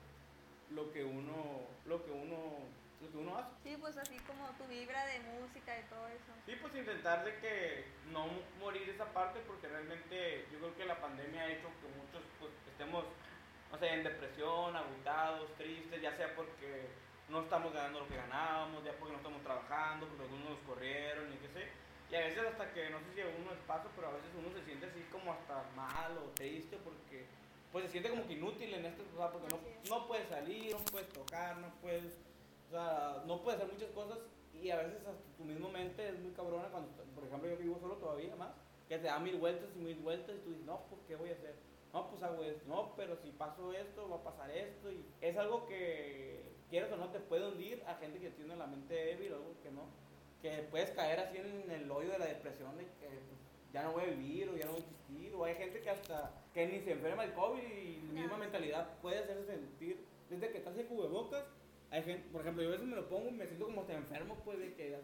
lo 0.72 0.92
que 0.94 1.04
uno, 1.04 1.68
lo 1.86 2.04
que 2.06 2.12
uno, 2.12 2.60
lo 3.01 3.12
que 3.12 3.18
uno 3.18 3.38
hace. 3.38 3.51
Sí, 3.63 3.77
pues 3.79 3.98
así 3.98 4.18
como 4.20 4.48
tu 4.58 4.65
vibra 4.65 5.06
de 5.06 5.20
música 5.20 5.77
y 5.79 5.84
todo 5.84 6.08
eso. 6.08 6.32
Sí, 6.46 6.58
pues 6.62 6.75
intentar 6.75 7.24
de 7.24 7.39
que 7.39 7.86
no 8.12 8.27
morir 8.60 8.89
esa 8.89 9.06
parte 9.13 9.39
porque 9.48 9.68
realmente 9.68 10.48
yo 10.51 10.60
creo 10.60 10.75
que 10.75 10.86
la 10.86 11.00
pandemia 11.00 11.41
ha 11.41 11.51
hecho 11.51 11.68
que 11.82 11.88
muchos 11.98 12.24
pues, 12.39 12.51
estemos, 12.68 13.06
o 13.72 13.77
sea, 13.77 13.94
en 13.94 14.03
depresión, 14.03 14.75
agüitados, 14.75 15.56
tristes, 15.56 16.01
ya 16.01 16.15
sea 16.18 16.36
porque 16.36 16.89
no 17.29 17.41
estamos 17.41 17.74
ganando 17.74 18.01
lo 18.01 18.08
que 18.08 18.18
ganábamos, 18.18 18.84
ya 18.84 18.91
porque 18.94 19.13
no 19.13 19.20
estamos 19.20 19.41
trabajando, 19.44 20.08
porque 20.08 20.24
algunos 20.24 20.50
nos 20.50 20.60
corrieron 20.62 21.32
y 21.34 21.38
qué 21.38 21.50
sé. 21.50 21.68
Y 22.12 22.15
a 22.15 22.22
veces 22.22 22.39
hasta 22.39 22.74
que, 22.74 22.89
no 22.89 23.00
sé 23.00 23.13
si 23.13 23.22
a 23.22 23.27
uno 23.27 23.51
es 23.53 23.60
paso, 23.68 23.88
pero 23.96 24.08
a 24.08 24.13
veces 24.13 24.32
uno 24.36 24.50
se 24.51 24.65
siente 24.65 24.88
así 24.88 25.06
como 25.12 25.32
hasta 25.32 25.63
mal 25.75 26.18
o 26.18 26.32
triste 26.34 26.77
porque 26.84 27.27
pues 27.72 27.86
se 27.86 27.91
siente 27.91 28.10
como 28.10 28.25
que 28.25 28.34
inútil 28.34 28.74
en 28.74 28.86
esto, 28.86 29.03
o 29.13 29.18
sea, 29.18 29.32
porque 29.32 29.48
no, 29.53 29.60
no 29.89 30.08
puedes 30.08 30.27
salir, 30.27 30.72
no 30.72 30.79
puedes 30.86 31.10
tocar, 31.10 31.58
no 31.58 31.70
puedes, 31.82 32.18
o 32.70 32.72
sea, 32.72 33.24
no 33.26 33.42
puedes 33.42 33.60
hacer 33.60 33.74
muchas 33.74 33.90
cosas 33.92 34.20
y 34.54 34.70
a 34.70 34.78
veces 34.78 35.00
hasta 35.00 35.14
tu 35.38 35.44
misma 35.44 35.70
mente 35.70 36.08
es 36.08 36.20
muy 36.20 36.32
cabrona 36.32 36.70
cuando, 36.70 36.90
por 37.16 37.24
ejemplo, 37.24 37.50
yo 37.50 37.58
vivo 37.58 37.80
solo 37.80 37.96
todavía 37.96 38.36
más, 38.36 38.52
que 38.88 38.98
te 38.98 39.08
da 39.08 39.18
mil 39.20 39.38
vueltas 39.38 39.70
y 39.76 39.80
mil 39.80 39.98
vueltas 39.98 40.36
y 40.36 40.40
tú 40.40 40.50
dices, 40.52 40.66
no, 40.66 40.82
pues, 40.90 41.02
¿qué 41.08 41.16
voy 41.16 41.30
a 41.30 41.34
hacer? 41.34 41.56
No, 41.94 42.08
pues 42.10 42.22
hago 42.22 42.44
esto, 42.44 42.64
no, 42.68 42.94
pero 42.96 43.18
si 43.18 43.32
paso 43.32 43.74
esto, 43.74 44.08
va 44.08 44.18
a 44.18 44.24
pasar 44.24 44.52
esto 44.52 44.92
y 44.92 45.04
es 45.22 45.36
algo 45.38 45.66
que, 45.66 46.44
quieras 46.70 46.92
o 46.92 46.98
no, 46.98 47.10
te 47.10 47.20
puede 47.20 47.48
hundir 47.48 47.84
a 47.88 47.96
gente 47.96 48.20
que 48.20 48.30
tiene 48.30 48.56
la 48.56 48.68
mente 48.68 48.94
débil 48.94 49.34
o 49.34 49.36
algo 49.38 49.56
que 49.64 49.72
no, 49.72 49.82
que 50.42 50.68
puedes 50.70 50.92
caer 50.92 51.20
así 51.20 51.38
en 51.38 51.72
el 51.72 51.90
hoyo 51.90 52.12
de 52.12 52.20
la 52.20 52.28
depresión 52.28 52.78
de 52.78 52.84
que 52.84 53.08
pues, 53.08 53.40
ya 53.74 53.84
no 53.84 53.94
voy 53.94 54.04
a 54.04 54.08
vivir 54.08 54.50
o 54.50 54.56
ya 54.56 54.66
no 54.66 54.74
voy 54.74 54.82
a 54.82 54.84
existir, 54.84 55.34
o 55.36 55.44
hay 55.46 55.56
gente 55.56 55.82
que 55.82 55.90
hasta 55.90 56.32
que 56.54 56.68
ni 56.68 56.80
se 56.82 56.92
enferma 56.92 57.24
el 57.24 57.34
COVID 57.34 57.64
y 57.64 58.02
la 58.14 58.22
misma 58.22 58.38
mentalidad 58.38 59.00
puede 59.02 59.20
hacerse 59.20 59.46
sentir, 59.46 60.06
desde 60.30 60.52
que 60.52 60.60
estás 60.60 60.78
en 60.78 60.86
cubrebocas, 60.86 61.44
hay 61.91 62.03
gente, 62.03 62.29
por 62.29 62.41
ejemplo, 62.41 62.63
yo 62.63 62.69
a 62.69 62.72
veces 62.74 62.88
me 62.88 62.96
lo 62.96 63.08
pongo 63.10 63.29
y 63.29 63.34
me 63.34 63.48
siento 63.48 63.65
como 63.65 63.81
hasta 63.81 63.93
enfermo, 63.93 64.41
pues 64.43 64.60
de 64.60 64.74
que 64.74 64.96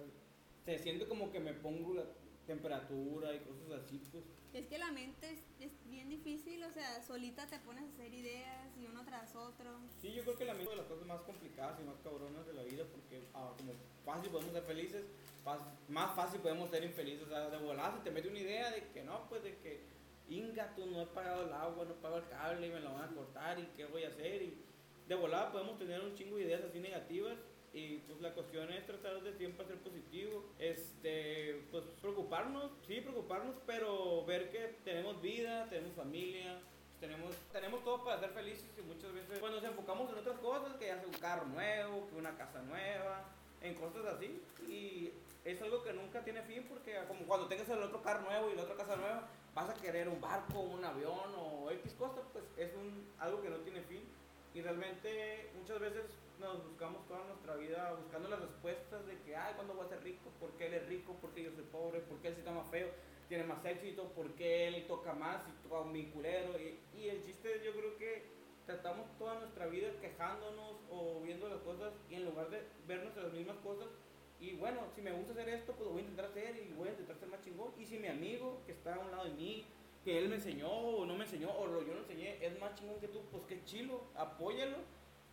se 0.65 0.79
siente 0.79 1.07
como 1.07 1.31
que 1.31 1.39
me 1.39 1.53
pongo 1.53 1.93
la 1.93 2.03
temperatura 2.45 3.33
y 3.33 3.39
cosas 3.39 3.83
así, 3.83 4.01
pues. 4.11 4.23
Es 4.53 4.67
que 4.67 4.77
la 4.77 4.91
mente 4.91 5.31
es, 5.31 5.43
es 5.59 5.71
bien 5.89 6.07
difícil, 6.09 6.63
o 6.63 6.71
sea, 6.71 7.01
solita 7.03 7.45
te 7.47 7.59
pones 7.59 7.83
a 7.83 7.87
hacer 7.87 8.13
ideas 8.13 8.69
y 8.77 8.85
uno 8.85 9.03
tras 9.03 9.35
otro. 9.35 9.79
Sí, 9.99 10.13
yo 10.13 10.23
creo 10.23 10.37
que 10.37 10.45
la 10.45 10.53
mente 10.53 10.71
es 10.71 10.77
de 10.77 10.77
las 10.77 10.85
cosas 10.85 11.05
más 11.07 11.21
complicadas 11.21 11.79
y 11.81 11.83
más 11.83 11.97
cabronas 12.03 12.45
de 12.45 12.53
la 12.53 12.63
vida 12.63 12.85
porque 12.89 13.27
ah, 13.33 13.53
como 13.57 13.73
fácil 14.05 14.31
podemos 14.31 14.53
ser 14.53 14.63
felices, 14.63 15.05
más 15.89 16.15
fácil 16.15 16.39
podemos 16.39 16.69
ser 16.69 16.83
infelices. 16.83 17.23
O 17.23 17.29
sea, 17.29 17.49
de 17.49 17.57
volada 17.57 17.97
se 17.97 18.03
te 18.03 18.11
mete 18.11 18.29
una 18.29 18.39
idea 18.39 18.71
de 18.71 18.87
que 18.93 19.03
no, 19.03 19.27
pues 19.27 19.43
de 19.43 19.57
que 19.57 19.83
inga, 20.29 20.73
tú 20.75 20.85
no 20.85 21.01
he 21.01 21.05
pagado 21.07 21.45
el 21.45 21.53
agua, 21.53 21.85
no 21.85 21.91
he 21.91 21.97
pagado 21.97 22.21
el 22.21 22.29
cable 22.29 22.67
y 22.67 22.71
me 22.71 22.79
lo 22.79 22.93
van 22.93 23.09
a 23.09 23.13
cortar 23.13 23.59
y 23.59 23.65
qué 23.75 23.85
voy 23.85 24.03
a 24.03 24.09
hacer. 24.09 24.41
Y 24.41 24.64
de 25.07 25.15
volada 25.15 25.51
podemos 25.51 25.77
tener 25.77 26.01
un 26.01 26.15
chingo 26.15 26.37
de 26.37 26.43
ideas 26.43 26.63
así 26.63 26.79
negativas 26.79 27.37
y 27.73 27.97
pues 28.07 28.21
la 28.21 28.33
cuestión 28.33 28.71
es 28.71 28.85
tratar 28.85 29.21
de 29.21 29.33
siempre 29.33 29.65
ser 29.65 29.77
positivo, 29.79 30.45
este, 30.59 31.61
pues 31.71 31.83
preocuparnos, 32.01 32.71
sí 32.87 33.01
preocuparnos, 33.01 33.55
pero 33.67 34.25
ver 34.25 34.49
que 34.49 34.77
tenemos 34.85 35.21
vida, 35.21 35.67
tenemos 35.69 35.93
familia, 35.93 36.57
tenemos, 37.01 37.35
tenemos 37.51 37.83
todo 37.83 38.01
para 38.05 38.21
ser 38.21 38.29
felices 38.29 38.69
y 38.77 38.81
muchas 38.81 39.13
veces 39.13 39.39
pues, 39.39 39.51
nos 39.51 39.63
enfocamos 39.63 40.09
en 40.09 40.19
otras 40.19 40.39
cosas, 40.39 40.77
que 40.77 40.87
ya 40.87 40.99
sea 40.99 41.07
un 41.07 41.19
carro 41.19 41.45
nuevo, 41.47 42.07
que 42.07 42.15
una 42.15 42.37
casa 42.37 42.61
nueva, 42.61 43.25
en 43.61 43.73
cosas 43.75 44.05
así. 44.05 44.41
Y 44.69 45.11
es 45.43 45.61
algo 45.61 45.83
que 45.83 45.91
nunca 45.91 46.23
tiene 46.23 46.43
fin 46.43 46.65
porque 46.69 46.97
como 47.09 47.25
cuando 47.25 47.47
tengas 47.47 47.67
el 47.67 47.83
otro 47.83 48.01
carro 48.01 48.21
nuevo 48.21 48.49
y 48.51 48.55
la 48.55 48.63
otra 48.63 48.77
casa 48.77 48.95
nueva, 48.95 49.27
vas 49.53 49.69
a 49.69 49.73
querer 49.73 50.07
un 50.07 50.21
barco, 50.21 50.61
un 50.61 50.83
avión 50.83 51.29
o 51.37 51.69
X 51.71 51.93
cosa, 51.99 52.21
pues 52.31 52.45
es 52.55 52.73
un, 52.73 53.05
algo 53.19 53.41
que 53.41 53.49
no 53.49 53.57
tiene 53.57 53.81
fin 53.81 54.14
y 54.55 54.61
realmente 54.61 55.49
muchas 55.59 55.81
veces 55.81 56.05
nos 56.39 56.65
buscamos 56.65 57.05
toda 57.07 57.25
nuestra 57.25 57.55
vida 57.55 57.93
buscando 58.01 58.29
las 58.29 58.39
respuestas 58.39 59.05
de 59.05 59.19
que, 59.19 59.35
ay, 59.35 59.53
¿cuándo 59.55 59.73
voy 59.73 59.85
a 59.85 59.89
ser 59.89 60.01
rico? 60.01 60.29
¿Por 60.39 60.51
qué 60.51 60.67
él 60.67 60.75
es 60.75 60.87
rico? 60.87 61.13
¿Por 61.15 61.31
qué 61.31 61.43
yo 61.43 61.51
soy 61.51 61.65
pobre? 61.65 61.99
¿Por 61.99 62.19
qué 62.19 62.29
él 62.29 62.35
sí 62.35 62.39
está 62.39 62.53
más 62.53 62.69
feo? 62.69 62.87
¿Tiene 63.27 63.43
más 63.43 63.63
éxito? 63.65 64.07
¿Por 64.13 64.33
qué 64.35 64.69
él 64.69 64.87
toca 64.87 65.11
más 65.11 65.41
y 65.49 65.67
toca 65.67 65.83
mi 65.83 66.05
culero? 66.05 66.53
Y, 66.57 67.09
el 67.09 67.21
chiste 67.21 67.61
yo 67.65 67.73
creo 67.73 67.97
que 67.97 68.23
tratamos 68.65 69.05
toda 69.17 69.39
nuestra 69.39 69.67
vida 69.67 69.89
quejándonos 69.99 70.77
o 70.89 71.19
viendo 71.21 71.49
las 71.49 71.59
cosas 71.59 71.93
y 72.09 72.15
en 72.15 72.25
lugar 72.25 72.49
de 72.49 72.63
vernos 72.87 73.15
las 73.17 73.33
mismas 73.33 73.57
cosas 73.57 73.89
y 74.39 74.55
bueno, 74.55 74.81
si 74.93 75.01
me 75.01 75.11
gusta 75.11 75.31
hacer 75.33 75.49
esto, 75.49 75.73
pues 75.73 75.85
lo 75.85 75.93
voy 75.93 76.01
a 76.01 76.05
intentar 76.05 76.25
hacer 76.25 76.55
y 76.57 76.73
voy 76.73 76.89
a 76.89 76.91
intentar 76.91 77.17
ser 77.17 77.29
más 77.29 77.41
chingón. 77.41 77.71
Y 77.79 77.85
si 77.85 77.97
mi 77.97 78.07
amigo 78.07 78.61
que 78.65 78.73
está 78.73 78.95
a 78.95 78.99
un 78.99 79.11
lado 79.11 79.25
de 79.25 79.31
mí, 79.31 79.65
que 80.05 80.19
él 80.19 80.29
me 80.29 80.35
enseñó 80.35 80.69
o 80.71 81.05
no 81.05 81.15
me 81.15 81.23
enseñó 81.25 81.49
o 81.51 81.65
lo, 81.65 81.81
yo 81.81 81.93
lo 81.95 81.99
enseñé, 82.01 82.37
es 82.45 82.57
más 82.59 82.75
chingón 82.75 82.99
que 83.01 83.07
tú, 83.09 83.21
pues 83.31 83.43
qué 83.45 83.63
chilo, 83.65 84.03
apóyalo. 84.15 84.77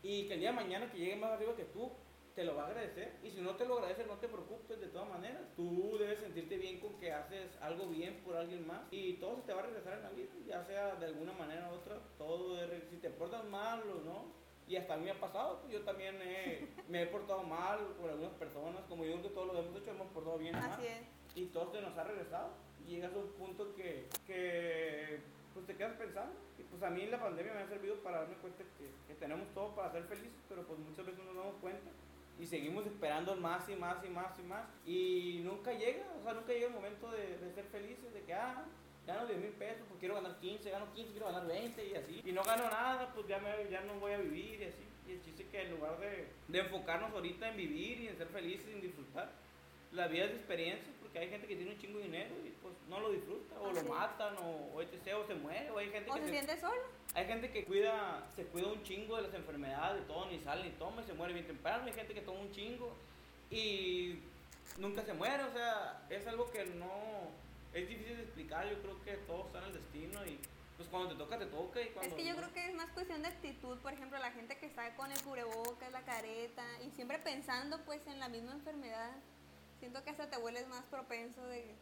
Y 0.03 0.27
que 0.27 0.35
el 0.35 0.41
día 0.41 0.51
de 0.51 0.57
mañana 0.57 0.91
que 0.91 0.99
llegue 0.99 1.15
más 1.17 1.31
arriba 1.33 1.55
que 1.55 1.65
tú, 1.65 1.93
te 2.35 2.43
lo 2.45 2.57
va 2.57 2.65
a 2.65 2.67
agradecer. 2.69 3.13
Y 3.23 3.31
si 3.31 3.41
no 3.43 3.55
te 3.57 3.67
lo 3.67 3.75
agradece, 3.75 4.05
no 4.07 4.15
te 4.17 4.27
preocupes 4.27 4.81
de 4.81 4.89
todas 4.89 5.09
maneras. 5.11 5.43
Tú 5.55 5.97
debes 5.99 6.19
sentirte 6.21 6.57
bien 6.57 6.81
con 6.81 6.99
que 6.99 7.13
haces 7.13 7.55
algo 7.61 7.87
bien 7.87 8.23
por 8.25 8.35
alguien 8.35 8.67
más 8.67 8.81
y 8.91 9.13
todo 9.15 9.37
se 9.37 9.43
te 9.43 9.53
va 9.53 9.61
a 9.61 9.67
regresar 9.67 9.93
en 9.99 10.03
la 10.03 10.11
vida, 10.11 10.31
ya 10.47 10.65
sea 10.65 10.95
de 10.97 11.07
alguna 11.07 11.33
manera 11.35 11.71
u 11.71 11.75
otra. 11.75 11.99
Todo 12.17 12.61
es 12.65 12.85
si 12.89 12.97
te 12.97 13.11
portas 13.11 13.45
mal 13.45 13.83
o 13.91 14.01
no. 14.03 14.43
Y 14.67 14.77
hasta 14.77 14.95
a 14.95 14.97
mí 14.97 15.05
me 15.05 15.11
ha 15.11 15.21
pasado, 15.21 15.61
pues, 15.61 15.73
yo 15.73 15.83
también 15.83 16.17
he- 16.23 16.67
me 16.89 17.03
he 17.03 17.07
portado 17.07 17.43
mal 17.43 17.79
por 18.01 18.09
algunas 18.11 18.33
personas, 18.35 18.83
como 18.89 19.05
yo 19.05 19.13
creo 19.13 19.23
que 19.25 19.29
todos 19.35 19.53
lo 19.53 19.59
hemos 19.61 19.77
hecho, 19.77 19.91
hemos 19.91 20.07
portado 20.13 20.39
bien 20.39 20.55
mal 20.55 20.71
Así 20.73 20.87
es. 20.87 21.03
y 21.37 21.47
todo 21.47 21.71
se 21.71 21.83
nos 21.83 21.97
ha 21.99 22.05
regresado. 22.05 22.49
Llegas 22.93 23.15
a 23.15 23.19
un 23.21 23.33
punto 23.33 23.75
que, 23.75 24.07
que 24.27 25.19
pues 25.55 25.67
te 25.67 25.75
quedas 25.77 25.97
pensando. 25.97 26.35
Y 26.59 26.63
pues 26.65 26.83
a 26.83 26.91
mí 26.91 27.07
la 27.07 27.19
pandemia 27.19 27.55
me 27.55 27.61
ha 27.61 27.67
servido 27.67 27.97
para 28.03 28.21
darme 28.21 28.35
cuenta 28.37 28.65
que, 28.77 29.15
tenemos 29.15 29.49
todo 29.55 29.75
para 29.75 29.91
ser 29.93 30.03
felices, 30.05 30.43
pero 30.47 30.63
pues 30.67 30.79
muchas 30.79 31.07
veces 31.07 31.19
no 31.25 31.33
nos 31.33 31.45
damos 31.45 31.61
cuenta. 31.63 31.91
Y 32.39 32.47
seguimos 32.47 32.85
esperando 32.87 33.35
más 33.37 33.67
y 33.71 33.77
más 33.77 34.05
y 34.05 34.09
más 34.11 34.39
y 34.39 34.43
más. 34.43 34.67
Y 34.85 35.41
nunca 35.43 35.73
llega, 35.73 36.05
o 36.21 36.23
sea, 36.23 36.35
nunca 36.35 36.53
llega 36.53 36.67
el 36.67 36.75
momento 36.75 37.11
de, 37.11 37.39
ser 37.55 37.65
felices, 37.65 38.13
de 38.13 38.21
que, 38.25 38.35
ah, 38.35 38.63
gano 39.07 39.27
10 39.27 39.41
mil 39.41 39.53
pesos, 39.53 39.85
pues 39.89 39.99
quiero 39.99 40.17
ganar 40.17 40.39
15, 40.39 40.71
gano 40.71 40.93
15, 40.93 41.13
quiero 41.13 41.27
ganar 41.27 41.47
20 41.47 41.87
y 41.87 41.95
así. 41.95 42.21
Y 42.27 42.33
no 42.33 42.43
gano 42.43 42.65
nada, 42.65 43.11
pues 43.15 43.27
ya, 43.27 43.39
me, 43.39 43.71
ya 43.71 43.81
no 43.83 43.95
voy 44.01 44.13
a 44.13 44.19
vivir 44.19 44.61
y 44.61 44.65
así. 44.65 44.85
Y 45.09 45.13
el 45.13 45.23
chiste 45.23 45.47
que 45.51 45.63
en 45.63 45.71
lugar 45.71 45.99
de, 45.99 46.29
enfocarnos 46.59 47.11
ahorita 47.13 47.49
en 47.49 47.57
vivir 47.57 48.01
y 48.03 48.09
en 48.09 48.19
ser 48.19 48.29
felices 48.29 48.69
en 48.69 48.83
disfrutar, 48.83 49.33
la 49.93 50.09
vida 50.09 50.25
es 50.25 50.31
de 50.31 50.37
experiencia, 50.37 50.93
porque 51.01 51.19
hay 51.19 51.29
gente 51.29 51.47
que 51.47 51.57
tiene 51.57 51.73
un 51.73 51.79
chingo 51.79 51.99
de 51.99 52.05
dinero 52.05 52.35
y 52.45 52.51
pues 52.63 52.75
no 52.89 53.01
lo 53.01 53.11
disfruta, 53.13 53.59
o 53.61 53.67
Así 53.67 53.75
lo 53.75 53.81
es. 53.81 53.89
matan, 53.89 54.37
o, 54.39 54.71
o 54.75 54.83
etc, 54.83 55.15
o 55.23 55.27
se 55.27 55.35
muere, 55.35 55.71
o 55.71 55.79
hay 55.79 55.91
gente 55.91 56.11
O 56.11 56.15
que 56.15 56.21
se 56.21 56.27
se- 56.27 56.33
siente 56.33 56.61
solo. 56.61 56.81
hay 57.15 57.27
gente 57.27 57.51
que 57.51 57.65
cuida, 57.65 58.27
se 58.35 58.45
cuida 58.47 58.69
un 58.69 58.83
chingo 58.83 59.17
de 59.17 59.23
las 59.23 59.35
enfermedades, 59.35 60.01
de 60.01 60.07
todo, 60.07 60.27
ni 60.31 60.39
sale 60.41 60.65
ni 60.65 60.71
toma, 60.77 61.03
y 61.03 61.05
se 61.05 61.13
muere 61.13 61.35
bien 61.35 61.47
temprano. 61.47 61.85
Hay 61.87 61.93
gente 61.93 62.15
que 62.15 62.23
toma 62.23 62.41
un 62.41 62.51
chingo 62.53 62.95
y 63.51 64.19
nunca 64.79 65.03
se 65.03 65.13
muere. 65.13 65.43
O 65.45 65.53
sea, 65.53 66.03
es 66.09 66.27
algo 66.27 66.51
que 66.51 66.65
no 66.65 66.91
es 67.75 67.89
difícil 67.89 68.17
de 68.17 68.23
explicar. 68.23 68.69
Yo 68.69 68.81
creo 68.81 69.03
que 69.05 69.13
todo 69.27 69.47
está 69.47 69.59
en 69.59 69.65
el 69.65 69.73
destino 69.75 70.25
y 70.27 70.39
pues 70.77 70.89
cuando 70.89 71.11
te 71.11 71.17
toca, 71.17 71.39
te 71.39 71.47
toca. 71.47 71.81
Y 71.83 71.89
cuando 71.89 72.09
Es 72.09 72.15
que 72.23 72.25
yo 72.27 72.33
no- 72.33 72.39
creo 72.39 72.53
que 72.55 72.67
es 72.69 72.75
más 72.75 72.91
cuestión 72.93 73.21
de 73.23 73.29
actitud, 73.29 73.79
por 73.79 73.93
ejemplo, 73.93 74.19
la 74.19 74.31
gente 74.33 74.57
que 74.57 74.67
está 74.67 74.95
con 74.97 75.13
el 75.13 75.21
cubrebocas, 75.23 75.93
la 75.93 76.01
careta 76.03 76.65
y 76.87 76.91
siempre 76.93 77.19
pensando 77.19 77.79
pues 77.85 78.07
en 78.07 78.19
la 78.19 78.29
misma 78.31 78.53
enfermedad. 78.53 79.13
Siento 79.83 80.05
que 80.05 80.11
hasta 80.11 80.31
te 80.31 80.39
vuelves 80.39 80.69
más 80.69 80.85
propenso 80.85 81.45
de... 81.49 81.75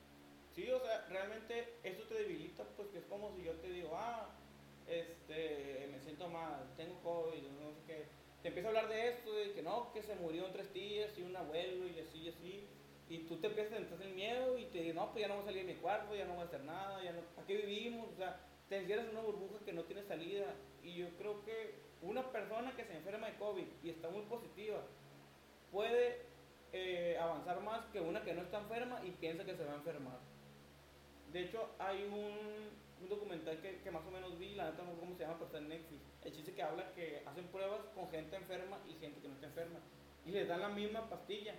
Sí, 0.55 0.71
o 0.71 0.81
sea, 0.81 1.05
realmente 1.11 1.75
eso 1.83 2.03
te 2.05 2.15
debilita, 2.15 2.65
pues 2.75 2.89
que 2.89 2.97
es 3.01 3.05
como 3.05 3.31
si 3.37 3.43
yo 3.43 3.53
te 3.57 3.69
digo, 3.69 3.91
ah, 3.93 4.27
este, 4.87 5.87
me 5.93 6.01
siento 6.01 6.27
mal, 6.29 6.67
tengo 6.79 6.99
COVID, 7.03 7.43
no 7.43 7.75
sé 7.75 7.81
qué. 7.87 8.07
Te 8.41 8.49
empiezo 8.49 8.69
a 8.69 8.71
hablar 8.71 8.89
de 8.89 9.11
esto, 9.11 9.31
de 9.35 9.53
que 9.53 9.61
no, 9.61 9.93
que 9.93 10.03
se 10.03 10.15
murió 10.15 10.47
en 10.47 10.53
tres 10.55 10.73
tías 10.73 11.11
y 11.19 11.25
un 11.25 11.37
abuelo 11.37 11.89
y 11.89 12.01
así 12.01 12.21
y 12.21 12.29
así. 12.31 12.69
Y 13.11 13.19
tú 13.25 13.39
te 13.39 13.49
empiezas 13.49 13.75
a 13.75 13.77
entrar 13.77 14.01
en 14.01 14.15
miedo 14.15 14.57
y 14.57 14.65
te 14.71 14.79
dices, 14.79 14.95
no, 14.95 15.13
pues 15.13 15.21
ya 15.21 15.29
no 15.29 15.35
voy 15.35 15.43
a 15.43 15.47
salir 15.49 15.67
de 15.67 15.75
mi 15.75 15.79
cuarto, 15.79 16.17
ya 16.17 16.25
no 16.25 16.37
voy 16.37 16.45
a 16.45 16.47
hacer 16.47 16.65
nada, 16.65 17.05
ya 17.05 17.13
no, 17.13 17.21
¿para 17.35 17.47
qué 17.47 17.57
vivimos? 17.59 18.09
O 18.15 18.17
sea, 18.17 18.41
te 18.71 18.79
encierras 18.79 19.09
en 19.09 19.11
una 19.11 19.27
burbuja 19.27 19.63
que 19.63 19.75
no 19.75 19.85
tiene 19.85 20.05
salida. 20.05 20.55
Y 20.83 20.95
yo 20.95 21.11
creo 21.19 21.45
que 21.45 21.75
una 22.01 22.33
persona 22.33 22.75
que 22.75 22.87
se 22.87 22.97
enferma 22.97 23.27
de 23.27 23.37
COVID 23.37 23.67
y 23.83 23.91
está 23.91 24.09
muy 24.09 24.23
positiva 24.23 24.87
puede 25.71 26.30
eh, 26.73 27.19
avanzar 27.21 27.61
más 27.63 27.85
que 27.87 28.01
una 28.01 28.23
que 28.23 28.35
no 28.35 28.43
está 28.43 28.59
enferma 28.59 29.01
y 29.05 29.11
piensa 29.11 29.45
que 29.45 29.57
se 29.57 29.65
va 29.65 29.73
a 29.73 29.77
enfermar. 29.77 30.19
De 31.33 31.43
hecho, 31.43 31.69
hay 31.79 32.05
un, 32.05 33.09
documental 33.09 33.61
que, 33.61 33.91
más 33.91 34.07
o 34.07 34.11
menos 34.11 34.39
vi, 34.39 34.55
la 34.55 34.71
neta 34.71 34.83
no 34.83 34.93
sé 34.93 35.01
cómo 35.01 35.15
se 35.15 35.23
llama, 35.23 35.35
pero 35.35 35.47
está 35.47 35.59
en 35.59 35.69
Netflix. 35.69 36.03
El 36.25 36.33
chiste 36.33 36.55
que 36.55 36.63
habla 36.63 36.93
que 36.93 37.23
hacen 37.27 37.47
pruebas 37.47 37.81
con 37.95 38.09
gente 38.11 38.37
enferma 38.37 38.79
y 38.89 38.95
gente 38.95 39.21
que 39.21 39.29
no 39.29 39.35
está 39.35 39.47
enferma. 39.47 39.79
Y 40.27 40.33
les 40.33 40.49
dan 40.49 40.61
la 40.61 40.69
misma 40.69 41.09
pastilla. 41.09 41.55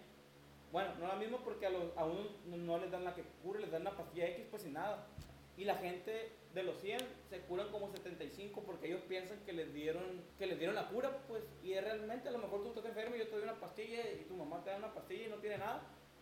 Bueno, 0.71 0.93
no 0.99 1.07
la 1.07 1.15
misma 1.15 1.39
porque 1.43 1.65
a, 1.65 1.69
los, 1.69 1.97
a 1.97 2.05
no 2.45 2.77
les 2.77 2.91
dan 2.91 3.03
la 3.03 3.15
que 3.15 3.23
cura, 3.43 3.59
les 3.59 3.71
dan 3.71 3.83
la 3.83 3.97
pastilla 3.97 4.27
X 4.27 4.45
pues 4.49 4.63
sin 4.63 4.73
nada. 4.73 5.07
Y 5.57 5.65
la 5.65 5.75
gente 5.75 6.31
de 6.53 6.63
los 6.63 6.77
100 6.81 6.99
se 7.29 7.39
curan 7.41 7.69
como 7.71 7.89
75 7.91 8.63
porque 8.63 8.87
ellos 8.87 9.01
piensan 9.07 9.39
que 9.45 9.53
les 9.53 9.73
dieron 9.73 10.03
que 10.37 10.47
les 10.47 10.57
dieron 10.57 10.75
la 10.75 10.89
cura, 10.89 11.17
pues. 11.27 11.43
Y 11.63 11.73
es 11.73 11.83
realmente 11.83 12.29
a 12.29 12.31
lo 12.31 12.39
mejor 12.39 12.63
tú 12.63 12.69
estás 12.69 12.85
enfermo 12.85 13.15
y 13.15 13.19
yo 13.19 13.27
te 13.27 13.35
doy 13.35 13.43
una 13.43 13.59
pastilla 13.59 13.99
y 14.11 14.25
tu 14.27 14.35
mamá 14.35 14.63
te 14.63 14.69
da 14.69 14.77
una 14.77 14.93
pastilla 14.93 15.27
y 15.27 15.29
no 15.29 15.37
tiene 15.37 15.57
nada 15.57 15.81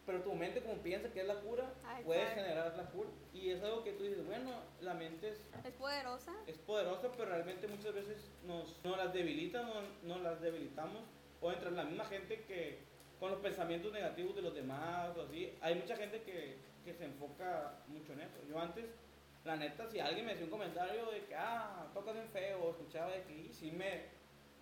pero 0.09 0.23
tu 0.23 0.33
mente 0.33 0.63
como 0.63 0.81
piensa 0.81 1.13
que 1.13 1.21
es 1.21 1.27
la 1.27 1.35
cura, 1.35 1.71
Ay, 1.85 2.03
puedes 2.03 2.23
claro. 2.33 2.41
generar 2.41 2.75
la 2.75 2.85
cura. 2.89 3.09
Y 3.31 3.51
es 3.51 3.61
algo 3.61 3.83
que 3.83 3.91
tú 3.91 4.03
dices, 4.05 4.25
bueno, 4.25 4.49
la 4.81 4.95
mente 4.95 5.29
es, 5.29 5.39
Es 5.63 5.73
poderosa. 5.73 6.33
es 6.47 6.57
poderosa, 6.57 7.11
pero 7.15 7.29
realmente 7.29 7.67
muchas 7.67 7.93
veces 7.93 8.31
nos, 8.43 8.83
nos 8.83 8.97
las 8.97 9.13
debilita, 9.13 9.61
nos, 9.61 9.83
nos 10.01 10.19
las 10.21 10.41
debilitamos. 10.41 11.03
O 11.41 11.51
entre 11.51 11.69
la 11.69 11.83
misma 11.83 12.05
gente 12.05 12.41
que 12.47 12.79
con 13.19 13.29
los 13.29 13.39
pensamientos 13.39 13.93
negativos 13.93 14.35
de 14.35 14.41
los 14.41 14.55
demás 14.55 15.15
o 15.15 15.21
así, 15.21 15.53
hay 15.61 15.75
mucha 15.75 15.95
gente 15.95 16.23
que, 16.23 16.57
que 16.83 16.93
se 16.95 17.05
enfoca 17.05 17.77
mucho 17.87 18.13
en 18.13 18.21
eso. 18.21 18.37
Yo 18.49 18.57
antes, 18.57 18.85
la 19.49 19.55
neta, 19.55 19.87
si 19.87 19.99
alguien 19.99 20.25
me 20.25 20.31
decía 20.33 20.45
un 20.45 20.51
comentario 20.51 21.07
de 21.09 21.25
que, 21.25 21.35
ah, 21.35 21.87
tocas 21.93 22.13
bien 22.13 22.29
feo, 22.29 22.65
o 22.65 22.69
escuchaba 22.69 23.11
de 23.11 23.23
que, 23.23 23.51
sí 23.51 23.71
me... 23.71 24.17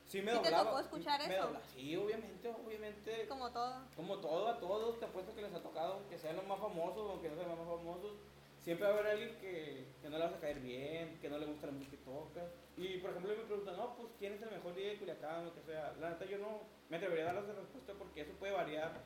Sí 0.05 0.21
me 0.21 0.31
¿Sí 0.31 0.37
te 0.37 0.43
doblaba. 0.45 0.69
tocó 0.69 0.79
escuchar 0.79 1.19
me 1.27 1.35
eso? 1.35 1.43
doblaba. 1.43 1.65
Sí, 1.65 1.95
obviamente, 1.97 2.47
obviamente. 2.49 3.27
Como 3.27 3.51
todo. 3.51 3.75
Como 3.97 4.17
todo, 4.19 4.47
a 4.47 4.57
todos 4.57 4.97
te 4.99 5.05
apuesto 5.05 5.35
que 5.35 5.41
les 5.41 5.53
ha 5.53 5.61
tocado, 5.61 6.07
que 6.09 6.17
sean 6.17 6.37
los 6.37 6.47
más 6.47 6.59
famosos 6.59 7.11
o 7.11 7.21
que 7.21 7.27
no 7.27 7.35
sean 7.35 7.49
los 7.49 7.57
más 7.57 7.67
famosos, 7.67 8.13
siempre 8.61 8.87
va 8.87 8.93
a 8.95 8.99
haber 8.99 9.11
alguien 9.11 9.37
que, 9.41 9.85
que 10.01 10.09
no 10.09 10.17
le 10.17 10.23
vas 10.23 10.33
a 10.33 10.39
caer 10.39 10.61
bien, 10.61 11.19
que 11.19 11.29
no 11.29 11.37
le 11.37 11.45
gusta 11.47 11.67
la 11.67 11.73
música 11.73 11.97
que 11.97 12.03
tocas. 12.05 12.49
Y 12.77 12.99
por 12.99 13.09
ejemplo, 13.09 13.35
me 13.35 13.43
preguntan, 13.43 13.75
no, 13.75 13.97
pues 13.97 14.07
quién 14.17 14.31
es 14.31 14.41
el 14.41 14.51
mejor 14.51 14.73
DJ 14.75 14.91
de 14.91 14.97
Culiacán, 14.99 15.43
lo 15.43 15.53
que 15.53 15.61
sea. 15.63 15.93
La 15.99 16.11
neta, 16.11 16.23
yo 16.23 16.37
no 16.37 16.61
me 16.87 16.95
atrevería 16.95 17.25
a 17.29 17.33
darles 17.33 17.49
esa 17.49 17.59
respuesta 17.59 17.91
porque 17.97 18.21
eso 18.21 18.31
puede 18.39 18.53
variar. 18.53 19.01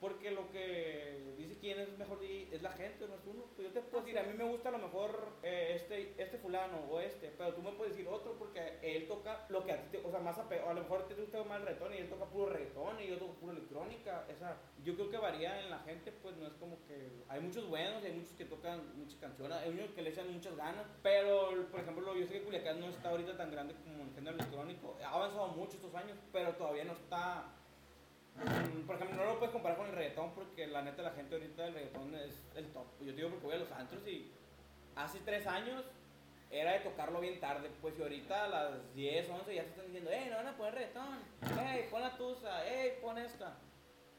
Porque 0.00 0.30
lo 0.30 0.50
que 0.50 1.34
dice 1.36 1.58
quién 1.60 1.78
es 1.78 1.96
mejor 1.98 2.18
es 2.24 2.62
la 2.62 2.72
gente, 2.72 3.06
no 3.06 3.14
es 3.16 3.26
uno. 3.26 3.44
Pues 3.54 3.68
yo 3.68 3.74
te 3.74 3.82
puedo 3.82 4.02
decir, 4.02 4.18
a 4.18 4.22
mí 4.22 4.32
me 4.32 4.44
gusta 4.44 4.70
a 4.70 4.72
lo 4.72 4.78
mejor 4.78 5.28
eh, 5.42 5.72
este, 5.76 6.14
este 6.16 6.38
fulano 6.38 6.78
o 6.90 7.00
este, 7.00 7.28
pero 7.36 7.52
tú 7.52 7.60
me 7.60 7.72
puedes 7.72 7.94
decir 7.94 8.08
otro 8.10 8.32
porque 8.38 8.78
él 8.82 9.06
toca 9.06 9.44
lo 9.50 9.62
que 9.62 9.72
a 9.72 9.82
ti 9.82 9.88
te, 9.98 10.06
o 10.06 10.10
sea, 10.10 10.20
más 10.20 10.38
ape- 10.38 10.62
o 10.64 10.70
a 10.70 10.74
lo 10.74 10.80
mejor 10.80 11.06
te 11.06 11.14
gusta 11.14 11.44
más 11.44 11.60
el 11.60 11.66
reggaetón 11.66 11.92
y 11.94 11.98
él 11.98 12.08
toca 12.08 12.24
puro 12.24 12.46
reggaetón 12.50 12.98
y 13.02 13.08
yo 13.08 13.18
toco 13.18 13.34
puro 13.34 13.52
electrónica. 13.52 14.24
Esa, 14.30 14.56
yo 14.82 14.94
creo 14.94 15.10
que 15.10 15.18
varía 15.18 15.60
en 15.60 15.68
la 15.70 15.80
gente, 15.80 16.12
pues 16.12 16.34
no 16.36 16.46
es 16.46 16.54
como 16.54 16.78
que 16.86 17.10
hay 17.28 17.40
muchos 17.40 17.68
buenos, 17.68 18.02
hay 18.02 18.12
muchos 18.12 18.32
que 18.32 18.46
tocan 18.46 18.80
muchas 18.96 19.18
canciones, 19.20 19.58
hay 19.58 19.68
unos 19.68 19.90
que 19.90 20.00
le 20.00 20.08
echan 20.10 20.32
muchas 20.32 20.56
ganas, 20.56 20.86
pero 21.02 21.66
por 21.70 21.80
ejemplo, 21.80 22.16
yo 22.16 22.26
sé 22.26 22.32
que 22.32 22.42
Culiacán 22.44 22.80
no 22.80 22.86
está 22.88 23.10
ahorita 23.10 23.36
tan 23.36 23.50
grande 23.50 23.74
como 23.84 24.04
el 24.04 24.14
género 24.14 24.36
electrónico, 24.36 24.96
ha 25.04 25.10
avanzado 25.10 25.48
mucho 25.48 25.76
estos 25.76 25.94
años, 25.94 26.16
pero 26.32 26.54
todavía 26.54 26.84
no 26.84 26.92
está 26.94 27.52
Por 28.86 28.96
ejemplo, 28.96 29.16
no 29.16 29.24
lo 29.24 29.38
puedes 29.38 29.52
comparar 29.52 29.78
con 29.78 29.86
el 29.88 29.94
reggaetón 29.94 30.32
porque 30.34 30.66
la 30.66 30.82
neta 30.82 31.02
la 31.02 31.12
gente 31.12 31.34
ahorita 31.34 31.62
del 31.62 31.74
reggaetón 31.74 32.14
es 32.14 32.46
el 32.56 32.66
top. 32.72 32.86
Yo 33.00 33.12
digo 33.12 33.30
porque 33.30 33.46
voy 33.46 33.56
a 33.56 33.58
los 33.58 33.72
antros 33.72 34.06
y 34.06 34.32
hace 34.96 35.20
tres 35.20 35.46
años 35.46 35.84
era 36.50 36.72
de 36.72 36.80
tocarlo 36.80 37.20
bien 37.20 37.38
tarde, 37.38 37.70
pues 37.80 37.96
y 37.98 38.02
ahorita 38.02 38.44
a 38.44 38.48
las 38.48 38.94
10, 38.94 39.30
11 39.30 39.54
ya 39.54 39.62
se 39.62 39.68
están 39.68 39.86
diciendo, 39.86 40.10
hey, 40.12 40.26
no 40.30 40.36
van 40.36 40.48
a 40.48 40.56
poner 40.56 40.74
reggaetón, 40.74 41.18
hey, 41.56 41.86
pon 41.90 42.02
la 42.02 42.16
tusa, 42.16 42.64
hey, 42.66 42.98
pon 43.00 43.18
esta. 43.18 43.56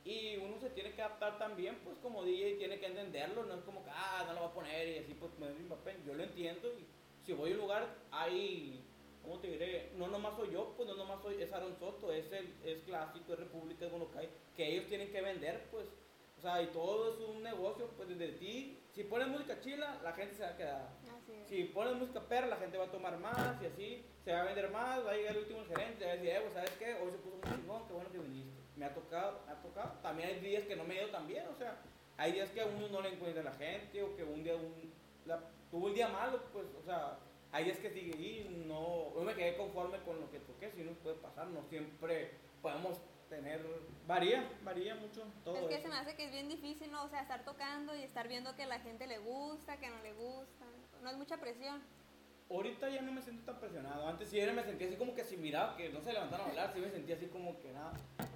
Y 0.03 0.37
uno 0.37 0.57
se 0.59 0.69
tiene 0.69 0.93
que 0.93 1.01
adaptar 1.01 1.37
también, 1.37 1.77
pues 1.83 1.97
como 1.99 2.23
DJ 2.23 2.55
tiene 2.55 2.79
que 2.79 2.87
entenderlo, 2.87 3.43
no 3.43 3.55
es 3.55 3.61
como 3.61 3.83
que, 3.83 3.91
ah, 3.93 4.23
no 4.25 4.33
lo 4.33 4.41
va 4.41 4.47
a 4.47 4.53
poner 4.53 4.87
y 4.87 4.97
así, 4.99 5.13
pues 5.13 5.31
poner 5.33 5.53
mi 5.55 5.67
papel. 5.67 5.97
Yo 6.05 6.13
lo 6.13 6.23
entiendo 6.23 6.69
y 6.79 6.87
si 7.23 7.33
voy 7.33 7.51
a 7.51 7.53
un 7.53 7.59
lugar, 7.59 7.87
hay, 8.11 8.83
¿cómo 9.23 9.39
te 9.39 9.47
diré? 9.47 9.91
No 9.97 10.07
nomás 10.07 10.35
soy 10.35 10.51
yo, 10.51 10.73
pues 10.75 10.87
no 10.89 10.95
nomás 10.95 11.21
soy, 11.21 11.41
es 11.41 11.51
Aaron 11.51 11.77
Soto, 11.79 12.11
es, 12.11 12.31
el, 12.31 12.53
es 12.63 12.79
Clásico, 12.83 13.33
es 13.33 13.39
República, 13.39 13.85
es 13.85 13.91
Bonocay, 13.91 14.29
que 14.55 14.67
ellos 14.73 14.87
tienen 14.87 15.11
que 15.11 15.21
vender, 15.21 15.67
pues. 15.71 15.85
O 16.37 16.41
sea, 16.41 16.59
y 16.61 16.67
todo 16.67 17.13
es 17.13 17.19
un 17.19 17.43
negocio, 17.43 17.87
pues 17.95 18.09
desde 18.09 18.29
ti. 18.39 18.79
Si 18.93 19.03
pones 19.03 19.27
música 19.27 19.59
chila, 19.61 19.99
la 20.03 20.11
gente 20.13 20.33
se 20.35 20.41
va 20.43 20.49
a 20.49 20.57
quedar. 20.57 20.89
Si 21.47 21.63
pones 21.65 21.93
música 21.95 22.19
perra, 22.21 22.47
la 22.47 22.57
gente 22.57 22.77
va 22.79 22.85
a 22.85 22.91
tomar 22.91 23.17
más 23.19 23.61
y 23.61 23.65
así, 23.67 24.05
se 24.25 24.33
va 24.33 24.41
a 24.41 24.45
vender 24.45 24.69
más, 24.71 25.05
va 25.05 25.11
a 25.11 25.15
llegar 25.15 25.33
el 25.35 25.43
último 25.43 25.63
gerente, 25.65 26.03
va 26.05 26.11
a 26.11 26.15
decir, 26.15 26.29
eh, 26.29 26.39
pues, 26.41 26.53
¿sabes 26.53 26.71
qué? 26.79 26.93
Hoy 26.95 27.11
se 27.11 27.17
puso 27.19 27.35
muy 27.37 27.55
chingón, 27.55 27.87
qué 27.87 27.93
bueno 27.93 28.11
que 28.11 28.17
viniste. 28.17 28.59
Me 28.75 28.85
ha 28.85 28.93
tocado, 28.93 29.39
me 29.45 29.51
ha 29.51 29.61
tocado. 29.61 29.91
También 30.01 30.29
hay 30.29 30.39
días 30.39 30.63
que 30.63 30.75
no 30.75 30.83
me 30.83 30.95
he 30.95 31.01
ido 31.03 31.11
tan 31.11 31.27
bien, 31.27 31.45
o 31.47 31.55
sea, 31.57 31.77
hay 32.17 32.31
días 32.31 32.49
que 32.49 32.61
a 32.61 32.65
uno 32.65 32.87
no 32.87 33.01
le 33.01 33.09
encuentra 33.09 33.43
la 33.43 33.53
gente 33.53 34.01
o 34.01 34.15
que 34.15 34.23
un 34.23 34.43
día 34.43 34.55
un, 34.55 34.91
la- 35.25 35.43
tuvo 35.69 35.87
un 35.87 35.93
día 35.93 36.07
malo, 36.07 36.41
pues, 36.51 36.65
o 36.81 36.83
sea, 36.83 37.19
hay 37.51 37.65
días 37.65 37.79
que 37.79 37.89
sigue 37.91 38.11
y 38.17 38.65
no, 38.67 39.11
no 39.15 39.21
me 39.21 39.35
quedé 39.35 39.57
conforme 39.57 39.99
con 40.03 40.19
lo 40.19 40.29
que 40.31 40.39
toqué, 40.39 40.71
si 40.71 40.83
no 40.83 40.91
puede 40.93 41.15
pasar, 41.17 41.47
no 41.47 41.63
siempre 41.69 42.31
podemos 42.61 42.97
tener, 43.29 43.65
varía, 44.07 44.49
varía 44.63 44.95
mucho 44.95 45.25
todo 45.43 45.55
Es 45.55 45.65
que 45.67 45.75
eso. 45.75 45.83
se 45.83 45.89
me 45.89 45.95
hace 45.95 46.15
que 46.15 46.25
es 46.25 46.31
bien 46.31 46.49
difícil, 46.49 46.91
¿no? 46.91 47.03
O 47.03 47.09
sea, 47.09 47.21
estar 47.21 47.43
tocando 47.45 47.95
y 47.95 48.03
estar 48.03 48.27
viendo 48.27 48.55
que 48.55 48.65
la 48.65 48.79
gente 48.79 49.07
le 49.07 49.19
gusta, 49.19 49.77
que 49.77 49.89
no 49.89 50.01
le 50.01 50.13
gusta. 50.13 50.65
No 51.01 51.09
es 51.09 51.17
mucha 51.17 51.37
presión. 51.37 51.81
Ahorita 52.51 52.89
ya 52.89 53.01
no 53.01 53.13
me 53.13 53.21
siento 53.21 53.43
tan 53.45 53.61
presionado. 53.61 54.05
Antes 54.05 54.29
sí 54.29 54.41
me 54.41 54.63
sentía 54.63 54.87
así 54.87 54.97
como 54.97 55.15
que 55.15 55.23
si 55.23 55.37
miraba 55.37 55.77
que 55.77 55.89
no 55.89 56.01
se 56.01 56.11
levantaron 56.11 56.47
a 56.47 56.49
hablar, 56.49 56.71
sí 56.73 56.81
me 56.81 56.89
sentía 56.89 57.15
así 57.15 57.27
como 57.27 57.57
que 57.61 57.71
nada. 57.71 57.93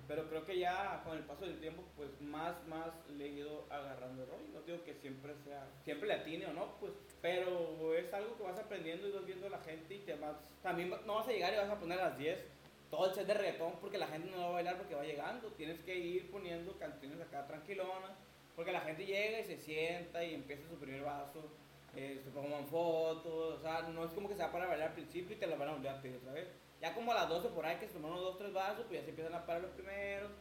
Pero 0.08 0.30
creo 0.30 0.46
que 0.46 0.58
ya 0.58 1.02
con 1.04 1.18
el 1.18 1.24
paso 1.24 1.46
del 1.46 1.60
tiempo, 1.60 1.84
pues 1.98 2.22
más, 2.22 2.56
más 2.68 2.94
le 3.18 3.26
he 3.26 3.30
ido 3.30 3.66
agarrando 3.70 4.24
el 4.24 4.30
rollo. 4.30 4.48
No 4.54 4.62
digo 4.62 4.84
que 4.86 4.94
siempre 4.94 5.36
sea, 5.44 5.68
siempre 5.84 6.08
le 6.08 6.14
atine 6.14 6.46
o 6.46 6.54
no, 6.54 6.78
pues. 6.80 6.94
Pero 7.22 7.94
es 7.94 8.14
algo 8.14 8.38
que 8.38 8.44
vas 8.44 8.58
aprendiendo 8.58 9.08
y 9.08 9.12
vas 9.12 9.26
viendo 9.26 9.48
a 9.48 9.50
la 9.50 9.60
gente 9.60 9.96
y 9.96 10.00
te 10.00 10.16
vas. 10.16 10.38
También 10.64 10.92
no 11.06 11.16
vas 11.16 11.28
a 11.28 11.32
llegar 11.32 11.54
y 11.54 11.58
vas 11.58 11.70
a 11.70 11.80
poner 11.80 12.00
a 12.00 12.10
las 12.10 12.18
10 12.18 12.46
todo 12.90 13.08
el 13.08 13.16
set 13.16 13.28
de 13.28 13.34
reggaetón 13.34 13.74
porque 13.82 13.98
la 13.98 14.08
gente 14.08 14.30
no 14.30 14.38
va 14.38 14.48
a 14.48 14.52
bailar 14.52 14.78
porque 14.78 14.96
va 14.96 15.04
llegando. 15.04 15.50
Tienes 15.50 15.82
que 15.82 15.98
ir 15.98 16.32
poniendo 16.32 16.78
canciones 16.78 17.20
acá 17.20 17.46
tranquilonas 17.48 18.12
porque 18.56 18.72
la 18.72 18.82
gente 18.82 19.06
llega 19.06 19.40
y 19.40 19.44
se 19.44 19.58
sienta 19.58 20.24
y 20.24 20.36
empieza 20.36 20.70
su 20.70 20.76
primer 20.76 21.02
vaso 21.02 21.52
eh, 21.96 22.22
se 22.24 22.32
toman 22.32 22.66
fotos, 22.66 23.60
o 23.60 23.60
sea, 23.60 23.82
no 23.84 24.04
es 24.04 24.12
como 24.12 24.28
que 24.28 24.36
se 24.36 24.44
va 24.44 24.52
para 24.52 24.68
bailar 24.68 24.90
al 24.90 24.94
principio 24.94 25.36
y 25.36 25.40
te 25.40 25.48
la 25.48 25.56
van 25.56 25.70
a 25.70 25.74
volver 25.74 25.92
a 25.92 26.02
pedir 26.02 26.18
otra 26.18 26.34
vez. 26.34 26.48
Ya 26.82 26.94
como 26.94 27.12
a 27.12 27.16
las 27.16 27.30
12 27.30 27.50
por 27.50 27.66
ahí 27.66 27.78
que 27.78 27.88
se 27.88 27.94
toman 27.94 28.12
unos 28.12 28.24
2, 28.24 28.38
3 28.38 28.54
vasos, 28.54 28.86
pues 28.88 29.00
ya 29.00 29.04
se 29.04 29.10
empiezan 29.12 29.34
a 29.34 29.46
parar 29.46 29.62
los 29.62 29.72
primeros. 29.72 30.32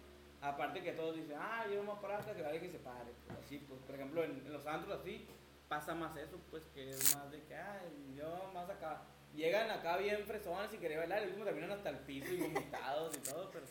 Aparte 0.41 0.83
que 0.83 0.93
todos 0.93 1.17
dicen, 1.17 1.37
ah, 1.39 1.65
yo 1.71 1.77
no 1.77 1.83
me 1.83 1.89
voy 1.89 1.99
a 1.99 2.01
parar 2.01 2.21
hasta 2.21 2.35
que 2.35 2.45
alguien 2.45 2.71
se 2.71 2.79
pare. 2.79 3.13
Pues 3.27 3.39
así, 3.39 3.59
pues, 3.59 3.81
por 3.81 3.95
ejemplo, 3.95 4.25
en, 4.25 4.43
en 4.45 4.53
los 4.53 4.67
antros 4.67 5.01
así, 5.01 5.27
pasa 5.69 5.95
más 5.95 6.17
eso, 6.17 6.39
pues 6.51 6.65
que 6.75 6.91
es 6.91 7.17
más 7.17 7.31
de 7.31 7.43
que, 7.45 7.55
ay, 7.55 8.15
yo 8.17 8.51
más 8.53 8.69
acá. 8.69 9.03
Llegan 9.35 9.71
acá 9.71 9.97
bien 9.97 10.25
fresones 10.27 10.73
y 10.75 10.79
querer 10.79 10.99
bailar, 10.99 11.23
y 11.23 11.27
último 11.27 11.45
terminan 11.45 11.73
hasta 11.73 11.89
el 11.89 11.99
piso 12.01 12.33
y 12.33 12.41
vomitados 12.41 13.17
y 13.17 13.21
todo, 13.21 13.51
pero 13.51 13.65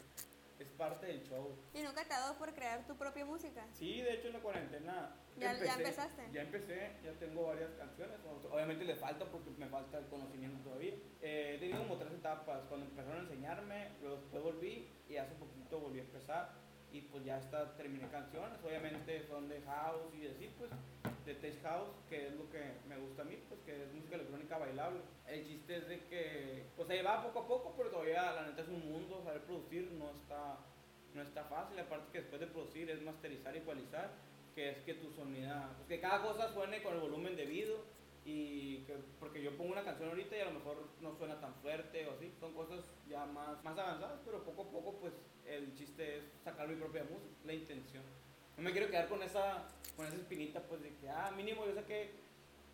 es 0.63 0.69
parte 0.71 1.05
del 1.05 1.21
show. 1.23 1.55
¿Y 1.73 1.81
nunca 1.81 2.03
te 2.05 2.13
ha 2.13 2.19
dado 2.19 2.37
por 2.37 2.53
crear 2.53 2.85
tu 2.87 2.95
propia 2.97 3.25
música? 3.25 3.65
Sí, 3.73 4.01
de 4.01 4.13
hecho 4.15 4.27
en 4.27 4.33
la 4.33 4.39
cuarentena. 4.39 5.15
¿Ya- 5.37 5.53
ya 5.57 5.73
empezaste? 5.75 6.23
Ya 6.31 6.41
empecé, 6.41 6.91
ya 7.03 7.11
tengo 7.19 7.47
varias 7.47 7.71
canciones. 7.73 8.17
Obviamente 8.51 8.85
le 8.85 8.95
falta 8.95 9.25
porque 9.25 9.49
me 9.57 9.67
falta 9.67 9.97
el 9.99 10.05
conocimiento 10.07 10.59
todavía. 10.63 10.93
Eh, 11.21 11.53
he 11.55 11.59
tenido 11.59 11.79
como 11.79 11.97
tres 11.97 12.13
etapas. 12.13 12.61
Cuando 12.69 12.85
empezaron 12.87 13.19
a 13.19 13.21
enseñarme, 13.23 13.89
luego 14.01 14.17
después 14.17 14.43
volví 14.43 14.89
y 15.09 15.17
hace 15.17 15.33
poquito 15.35 15.79
volví 15.79 15.99
a 15.99 16.03
empezar. 16.03 16.51
Y 16.91 17.01
pues 17.01 17.25
ya 17.25 17.39
está, 17.39 17.75
terminé 17.75 18.07
canciones. 18.09 18.59
Obviamente 18.63 19.25
son 19.27 19.49
de 19.49 19.61
house 19.61 20.13
y 20.13 20.27
así, 20.27 20.53
pues, 20.59 20.69
de 21.25 21.35
tech 21.35 21.61
house, 21.63 21.95
que 22.09 22.27
es 22.27 22.33
lo 22.33 22.49
que 22.49 22.59
me 22.87 22.97
gusta 22.97 23.21
a 23.21 23.25
mí, 23.25 23.37
pues 23.47 23.61
que 23.61 23.83
es 23.83 23.93
música 23.93 24.15
electrónica 24.15 24.57
bailable. 24.57 24.99
El 25.27 25.45
chiste 25.45 25.77
es 25.77 25.87
de 25.87 25.99
que, 26.05 26.65
pues 26.75 26.89
ahí 26.89 27.01
va 27.01 27.23
poco 27.23 27.39
a 27.39 27.47
poco, 27.47 27.73
pero 27.77 27.89
todavía 27.89 28.33
la 28.33 28.47
neta 28.47 28.61
es 28.61 28.67
un 28.67 28.91
mundo, 28.91 29.21
saber 29.23 29.41
producir 29.43 29.91
no 29.93 30.09
está 30.11 30.57
no 31.13 31.21
está 31.21 31.43
fácil, 31.45 31.79
aparte 31.79 32.11
que 32.11 32.21
después 32.21 32.41
de 32.41 32.47
producir 32.47 32.89
es 32.89 33.01
masterizar 33.01 33.55
y 33.55 33.59
ecualizar, 33.59 34.11
que 34.55 34.71
es 34.71 34.77
que 34.79 34.95
tu 34.95 35.11
sonida, 35.11 35.71
pues 35.77 35.87
que 35.87 35.99
cada 35.99 36.21
cosa 36.21 36.51
suene 36.51 36.81
con 36.81 36.95
el 36.95 37.01
volumen 37.01 37.35
debido 37.35 37.77
y 38.25 38.77
que, 38.85 38.95
porque 39.19 39.41
yo 39.41 39.55
pongo 39.57 39.73
una 39.73 39.83
canción 39.83 40.09
ahorita 40.09 40.37
y 40.37 40.41
a 40.41 40.45
lo 40.45 40.53
mejor 40.53 40.87
no 41.01 41.15
suena 41.15 41.39
tan 41.39 41.53
fuerte 41.55 42.07
o 42.07 42.13
así, 42.13 42.33
son 42.39 42.53
cosas 42.53 42.79
ya 43.07 43.25
más, 43.25 43.63
más 43.63 43.77
avanzadas, 43.77 44.21
pero 44.25 44.43
poco 44.43 44.63
a 44.63 44.71
poco 44.71 44.97
pues 44.99 45.13
el 45.45 45.73
chiste 45.75 46.17
es 46.17 46.23
sacar 46.43 46.67
mi 46.67 46.75
propia 46.75 47.03
música, 47.03 47.35
la 47.45 47.53
intención. 47.53 48.03
No 48.57 48.63
me 48.63 48.71
quiero 48.71 48.89
quedar 48.89 49.09
con 49.09 49.21
esa, 49.23 49.67
con 49.95 50.05
esa 50.07 50.15
espinita 50.15 50.61
pues 50.61 50.81
de 50.81 50.95
que, 50.95 51.09
ah, 51.09 51.31
mínimo 51.35 51.65
yo 51.65 51.73
saqué 51.73 52.11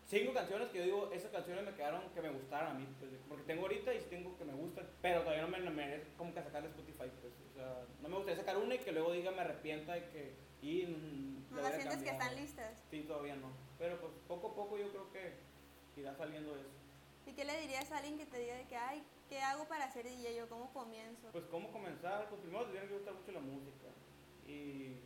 cinco 0.06 0.32
canciones 0.32 0.68
que 0.70 0.78
yo 0.78 0.84
digo, 0.84 1.10
esas 1.12 1.30
canciones 1.30 1.64
me 1.64 1.74
quedaron 1.74 2.02
que 2.14 2.20
me 2.20 2.30
gustaron 2.30 2.70
a 2.70 2.74
mí, 2.74 2.86
pues, 2.98 3.10
porque 3.28 3.44
tengo 3.44 3.62
ahorita 3.62 3.94
y 3.94 4.00
tengo 4.10 4.36
que 4.36 4.44
me 4.44 4.54
gustan, 4.54 4.86
pero 5.00 5.20
todavía 5.20 5.42
no 5.42 5.48
me, 5.48 5.60
no 5.60 5.70
me 5.70 6.02
como 6.16 6.34
que 6.34 6.42
sacar 6.42 6.62
de 6.62 6.68
Spotify, 6.68 7.10
pues, 7.20 7.32
o 7.50 7.54
sea, 7.54 7.84
no 8.02 8.08
me 8.08 8.16
gustaría 8.16 8.40
sacar 8.40 8.56
una 8.58 8.74
y 8.74 8.78
que 8.78 8.92
luego 8.92 9.12
diga 9.12 9.30
me 9.30 9.40
arrepienta 9.42 9.94
de 9.94 10.08
que, 10.10 10.34
y 10.62 10.86
mm, 10.86 11.50
¿No 11.50 11.56
lo 11.56 11.62
las 11.62 11.74
sientes 11.74 11.98
que 11.98 12.04
cambiado. 12.06 12.20
están 12.20 12.42
listas? 12.42 12.82
Sí, 12.90 13.02
todavía 13.02 13.36
no, 13.36 13.52
pero 13.78 14.00
pues 14.00 14.12
poco 14.26 14.48
a 14.48 14.54
poco 14.54 14.78
yo 14.78 14.90
creo 14.90 15.12
que 15.12 16.00
irá 16.00 16.14
saliendo 16.16 16.56
eso. 16.56 16.68
¿Y 17.26 17.32
qué 17.32 17.44
le 17.44 17.60
dirías 17.60 17.90
a 17.92 17.98
alguien 17.98 18.18
que 18.18 18.26
te 18.26 18.38
diga 18.38 18.56
de 18.56 18.66
que, 18.66 18.76
ay, 18.76 19.02
¿qué 19.28 19.40
hago 19.40 19.68
para 19.68 19.88
ser 19.92 20.04
DJ? 20.04 20.42
¿O 20.42 20.48
cómo 20.48 20.72
comienzo? 20.72 21.28
Pues 21.30 21.44
cómo 21.44 21.70
comenzar, 21.70 22.28
pues 22.28 22.40
primero 22.40 22.64
te 22.64 22.72
tiene 22.72 22.88
que 22.88 22.94
gustar 22.94 23.14
mucho 23.14 23.30
la 23.32 23.40
música 23.40 23.86
y 24.48 24.96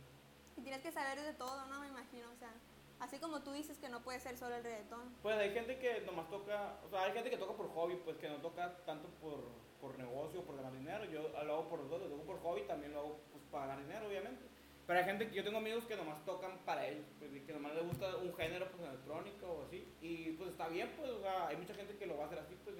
Y 0.57 0.61
tienes 0.61 0.81
que 0.81 0.91
saber 0.91 1.21
de 1.21 1.33
todo, 1.33 1.65
¿no? 1.67 1.81
Me 1.81 1.87
imagino, 1.87 2.31
o 2.31 2.37
sea, 2.37 2.51
así 2.99 3.17
como 3.17 3.41
tú 3.41 3.51
dices 3.51 3.77
que 3.77 3.89
no 3.89 4.01
puede 4.01 4.19
ser 4.19 4.37
solo 4.37 4.55
el 4.55 4.63
reggaetón. 4.63 5.15
Pues 5.21 5.35
hay 5.37 5.51
gente 5.51 5.77
que 5.79 6.01
nomás 6.01 6.29
toca, 6.29 6.79
o 6.85 6.89
sea, 6.89 7.03
hay 7.03 7.13
gente 7.13 7.29
que 7.29 7.37
toca 7.37 7.53
por 7.53 7.69
hobby, 7.73 7.95
pues 8.03 8.17
que 8.17 8.29
no 8.29 8.37
toca 8.37 8.77
tanto 8.85 9.09
por, 9.21 9.43
por 9.81 9.97
negocio, 9.97 10.41
por 10.43 10.55
ganar 10.55 10.73
dinero. 10.73 11.05
Yo 11.05 11.29
lo 11.43 11.53
hago 11.53 11.69
por 11.69 11.79
los 11.79 11.89
dos, 11.89 12.01
lo 12.01 12.07
toco 12.07 12.23
por 12.23 12.39
hobby, 12.41 12.61
también 12.63 12.93
lo 12.93 12.99
hago 12.99 13.19
pues, 13.31 13.43
para 13.51 13.67
ganar 13.67 13.83
dinero, 13.85 14.07
obviamente. 14.07 14.45
Pero 14.87 14.99
hay 14.99 15.05
gente 15.05 15.27
que 15.27 15.35
yo 15.35 15.43
tengo 15.43 15.57
amigos 15.57 15.83
que 15.85 15.95
nomás 15.95 16.23
tocan 16.25 16.59
para 16.59 16.87
ellos, 16.87 17.05
pues, 17.17 17.31
que 17.31 17.53
nomás 17.53 17.73
les 17.73 17.87
gusta 17.87 18.15
un 18.17 18.33
género 18.35 18.69
pues 18.69 18.87
electrónico 18.87 19.47
o 19.47 19.63
así. 19.65 19.87
Y 19.99 20.31
pues 20.33 20.51
está 20.51 20.67
bien, 20.67 20.93
pues, 20.95 21.09
o 21.09 21.21
sea, 21.21 21.47
hay 21.47 21.57
mucha 21.57 21.73
gente 21.73 21.97
que 21.97 22.05
lo 22.05 22.17
va 22.17 22.23
a 22.23 22.27
hacer 22.27 22.39
así, 22.39 22.55
pues, 22.63 22.75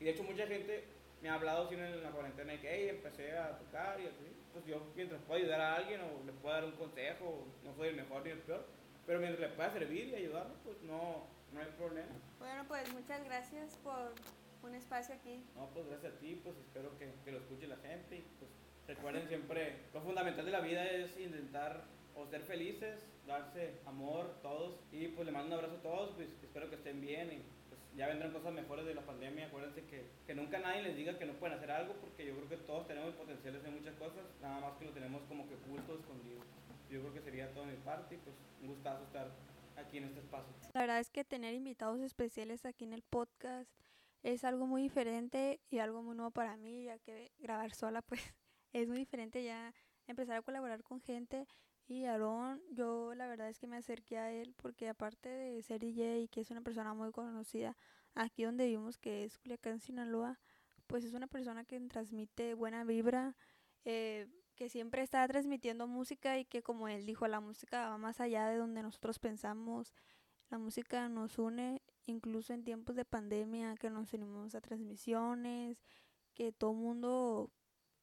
y 0.00 0.04
de 0.04 0.10
hecho 0.10 0.22
mucha 0.24 0.46
gente 0.46 0.84
me 1.24 1.30
ha 1.30 1.34
hablado 1.36 1.64
así 1.64 1.74
en 1.74 2.02
la 2.02 2.10
cuarentena 2.10 2.52
de 2.52 2.60
que, 2.60 2.68
hey, 2.70 2.88
empecé 2.90 3.32
a 3.32 3.56
tocar 3.56 3.98
y 3.98 4.04
así. 4.04 4.30
Pues 4.52 4.66
yo 4.66 4.92
mientras 4.94 5.22
puedo 5.22 5.40
ayudar 5.40 5.58
a 5.58 5.76
alguien 5.76 6.02
o 6.02 6.22
le 6.26 6.32
puedo 6.32 6.54
dar 6.54 6.64
un 6.66 6.72
consejo, 6.72 7.46
no 7.64 7.74
soy 7.74 7.88
el 7.88 7.96
mejor 7.96 8.24
ni 8.24 8.30
el 8.32 8.40
peor, 8.40 8.66
pero 9.06 9.20
mientras 9.20 9.40
le 9.40 9.56
pueda 9.56 9.72
servir 9.72 10.08
y 10.08 10.16
ayudarlo, 10.16 10.52
pues 10.62 10.82
no, 10.82 11.26
no 11.50 11.60
hay 11.60 11.66
problema. 11.78 12.12
Bueno, 12.38 12.64
pues 12.68 12.92
muchas 12.92 13.24
gracias 13.24 13.74
por 13.76 14.12
un 14.62 14.74
espacio 14.74 15.14
aquí. 15.14 15.42
No, 15.56 15.70
pues 15.70 15.86
gracias 15.86 16.12
a 16.12 16.18
ti, 16.18 16.38
pues 16.44 16.58
espero 16.58 16.98
que, 16.98 17.14
que 17.24 17.32
lo 17.32 17.38
escuche 17.38 17.68
la 17.68 17.78
gente 17.78 18.16
y 18.16 18.26
pues 18.38 18.50
recuerden 18.86 19.26
siempre, 19.26 19.76
lo 19.94 20.02
fundamental 20.02 20.44
de 20.44 20.52
la 20.52 20.60
vida 20.60 20.84
es 20.84 21.18
intentar 21.18 21.84
o 22.14 22.26
ser 22.26 22.42
felices, 22.42 23.00
darse 23.26 23.80
amor 23.86 24.42
todos 24.42 24.78
y 24.92 25.08
pues 25.08 25.24
le 25.24 25.32
mando 25.32 25.46
un 25.46 25.52
abrazo 25.54 25.76
a 25.76 25.82
todos, 25.82 26.10
pues 26.16 26.28
espero 26.42 26.68
que 26.68 26.76
estén 26.76 27.00
bien 27.00 27.32
y 27.32 27.42
ya 27.96 28.08
vendrán 28.08 28.32
cosas 28.32 28.52
mejores 28.52 28.86
de 28.86 28.94
la 28.94 29.02
pandemia, 29.02 29.46
acuérdense 29.46 29.84
que, 29.84 30.10
que 30.26 30.34
nunca 30.34 30.58
nadie 30.58 30.82
les 30.82 30.96
diga 30.96 31.18
que 31.18 31.26
no 31.26 31.34
pueden 31.34 31.56
hacer 31.56 31.70
algo 31.70 31.94
porque 31.94 32.26
yo 32.26 32.34
creo 32.34 32.48
que 32.48 32.56
todos 32.58 32.86
tenemos 32.86 33.10
el 33.10 33.14
potencial 33.14 33.54
de 33.54 33.60
hacer 33.60 33.72
muchas 33.72 33.94
cosas, 33.94 34.24
nada 34.42 34.60
más 34.60 34.76
que 34.78 34.86
lo 34.86 34.92
tenemos 34.92 35.22
como 35.28 35.48
que 35.48 35.54
oculto, 35.54 35.94
escondido. 35.94 36.40
Yo 36.90 37.00
creo 37.00 37.14
que 37.14 37.20
sería 37.20 37.52
todo 37.54 37.64
mi 37.64 37.76
parte 37.76 38.16
y 38.16 38.18
pues 38.18 38.36
un 38.62 38.68
gustazo 38.68 39.04
estar 39.04 39.30
aquí 39.76 39.98
en 39.98 40.04
este 40.04 40.20
espacio. 40.20 40.52
La 40.72 40.80
verdad 40.80 41.00
es 41.00 41.10
que 41.10 41.24
tener 41.24 41.54
invitados 41.54 42.00
especiales 42.00 42.64
aquí 42.64 42.84
en 42.84 42.92
el 42.92 43.02
podcast 43.02 43.70
es 44.22 44.44
algo 44.44 44.66
muy 44.66 44.82
diferente 44.82 45.60
y 45.70 45.78
algo 45.78 46.02
muy 46.02 46.16
nuevo 46.16 46.30
para 46.30 46.56
mí, 46.56 46.84
ya 46.84 46.98
que 46.98 47.30
grabar 47.38 47.74
sola 47.74 48.02
pues 48.02 48.20
es 48.72 48.88
muy 48.88 48.98
diferente 48.98 49.44
ya 49.44 49.72
empezar 50.06 50.36
a 50.36 50.42
colaborar 50.42 50.82
con 50.82 51.00
gente 51.00 51.46
y 51.86 52.06
Aaron, 52.06 52.62
yo 52.70 53.14
la 53.14 53.26
verdad 53.26 53.48
es 53.48 53.58
que 53.58 53.66
me 53.66 53.76
acerqué 53.76 54.18
a 54.18 54.32
él 54.32 54.54
porque 54.56 54.88
aparte 54.88 55.28
de 55.28 55.62
ser 55.62 55.80
DJ 55.80 56.28
que 56.28 56.40
es 56.40 56.50
una 56.50 56.62
persona 56.62 56.94
muy 56.94 57.12
conocida 57.12 57.76
aquí 58.14 58.44
donde 58.44 58.64
vivimos 58.64 58.96
que 58.96 59.24
es 59.24 59.38
Culiacán, 59.38 59.80
Sinaloa, 59.80 60.38
pues 60.86 61.04
es 61.04 61.14
una 61.14 61.26
persona 61.26 61.64
que 61.64 61.80
transmite 61.80 62.54
buena 62.54 62.84
vibra, 62.84 63.36
eh, 63.84 64.28
que 64.54 64.68
siempre 64.68 65.02
está 65.02 65.26
transmitiendo 65.26 65.86
música 65.86 66.38
y 66.38 66.44
que 66.44 66.62
como 66.62 66.88
él 66.88 67.06
dijo, 67.06 67.26
la 67.28 67.40
música 67.40 67.88
va 67.88 67.98
más 67.98 68.20
allá 68.20 68.46
de 68.48 68.56
donde 68.56 68.82
nosotros 68.82 69.18
pensamos, 69.18 69.94
la 70.50 70.58
música 70.58 71.08
nos 71.08 71.38
une 71.38 71.82
incluso 72.06 72.52
en 72.52 72.64
tiempos 72.64 72.96
de 72.96 73.04
pandemia, 73.04 73.76
que 73.76 73.90
nos 73.90 74.12
unimos 74.12 74.54
a 74.54 74.60
transmisiones, 74.60 75.82
que 76.34 76.52
todo 76.52 76.72
mundo 76.72 77.50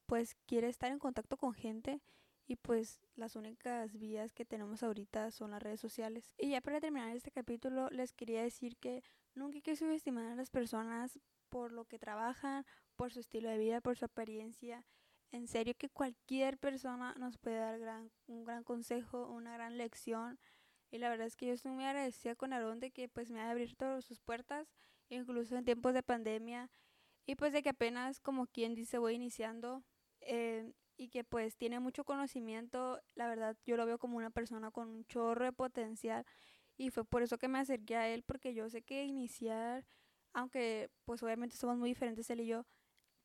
pues 0.08 0.36
quiere 0.46 0.68
estar 0.68 0.92
en 0.92 1.00
contacto 1.00 1.38
con 1.38 1.54
gente 1.54 2.02
y 2.52 2.58
pues 2.58 3.00
las 3.16 3.38
únicas 3.38 3.98
vías 3.98 4.34
que 4.34 4.44
tenemos 4.44 4.84
ahorita 4.84 5.32
son 5.32 5.52
las 5.52 5.64
redes 5.64 5.80
sociales. 5.80 6.36
Y 6.38 6.50
ya 6.50 6.60
para 6.60 6.82
terminar 6.82 7.16
este 7.16 7.32
capítulo 7.32 7.90
les 7.92 8.12
quería 8.12 8.44
decir 8.44 8.76
que 8.76 9.06
nunca 9.36 9.56
hay 9.56 9.62
que 9.62 9.78
subestimar 9.78 10.26
a 10.26 10.36
las 10.36 10.50
personas 10.50 11.18
por 11.48 11.72
lo 11.72 11.86
que 11.86 11.98
trabajan, 11.98 12.66
por 12.98 13.14
su 13.14 13.22
estilo 13.22 13.48
de 13.50 13.58
vida, 13.58 13.80
por 13.80 13.98
su 13.98 14.04
apariencia. 14.04 14.86
En 15.32 15.48
serio 15.48 15.76
que 15.78 15.88
cualquier 15.88 16.58
persona 16.58 17.16
nos 17.18 17.38
puede 17.38 17.56
dar 17.80 18.02
un 18.28 18.44
gran 18.44 18.66
consejo, 18.66 19.28
una 19.28 19.54
gran 19.54 19.78
lección. 19.78 20.38
Y 20.92 20.98
la 20.98 21.08
verdad 21.08 21.28
es 21.28 21.38
que 21.38 21.46
yo 21.46 21.54
estoy 21.54 21.72
muy 21.72 21.86
agradecida 21.86 22.36
con 22.36 22.52
Aaron 22.52 22.82
de 22.82 22.92
que 22.92 23.08
pues 23.08 23.32
me 23.32 23.40
haya 23.40 23.52
abierto 23.52 24.02
sus 24.02 24.20
puertas, 24.20 24.74
incluso 25.08 25.56
en 25.56 25.64
tiempos 25.64 25.94
de 25.94 26.04
pandemia. 26.04 26.70
Y 27.26 27.36
pues 27.36 27.54
de 27.54 27.64
que 27.64 27.70
apenas 27.70 28.20
como 28.20 28.46
quien 28.48 28.76
dice 28.76 28.98
voy 28.98 29.14
iniciando. 29.14 29.86
Eh, 30.20 30.74
y 31.02 31.10
que 31.10 31.24
pues 31.24 31.58
tiene 31.58 31.80
mucho 31.80 32.04
conocimiento, 32.04 33.02
la 33.16 33.28
verdad 33.28 33.58
yo 33.66 33.76
lo 33.76 33.88
veo 33.88 33.98
como 33.98 34.18
una 34.18 34.30
persona 34.30 34.70
con 34.70 34.88
un 34.88 35.04
chorro 35.06 35.46
de 35.46 35.52
potencial 35.52 36.28
y 36.78 36.92
fue 36.92 37.04
por 37.04 37.24
eso 37.24 37.40
que 37.40 37.48
me 37.48 37.58
acerqué 37.58 37.96
a 37.96 38.08
él 38.08 38.22
porque 38.22 38.54
yo 38.54 38.70
sé 38.70 38.84
que 38.84 39.04
iniciar, 39.04 39.84
aunque 40.32 40.92
pues 41.06 41.24
obviamente 41.24 41.56
somos 41.58 41.80
muy 41.80 41.90
diferentes 41.90 42.30
él 42.30 42.42
y 42.42 42.46
yo, 42.46 42.68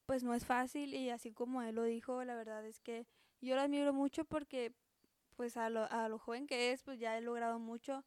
pues 0.07 0.25
no 0.25 0.33
es 0.33 0.47
fácil 0.47 0.95
y 0.95 1.11
así 1.11 1.33
como 1.33 1.61
él 1.61 1.75
lo 1.75 1.85
dijo, 1.85 2.25
la 2.25 2.35
verdad 2.35 2.65
es 2.65 2.81
que 2.81 3.07
yo 3.43 3.57
lo 3.57 3.61
admiro 3.61 3.93
mucho 3.93 4.25
porque 4.25 4.73
pues 5.35 5.59
a 5.59 5.69
lo, 5.69 5.85
a 5.93 6.09
lo 6.09 6.19
joven 6.19 6.47
que 6.47 6.73
es, 6.73 6.83
pues 6.83 6.99
ya 6.99 7.19
he 7.19 7.21
logrado 7.21 7.59
mucho 7.59 8.07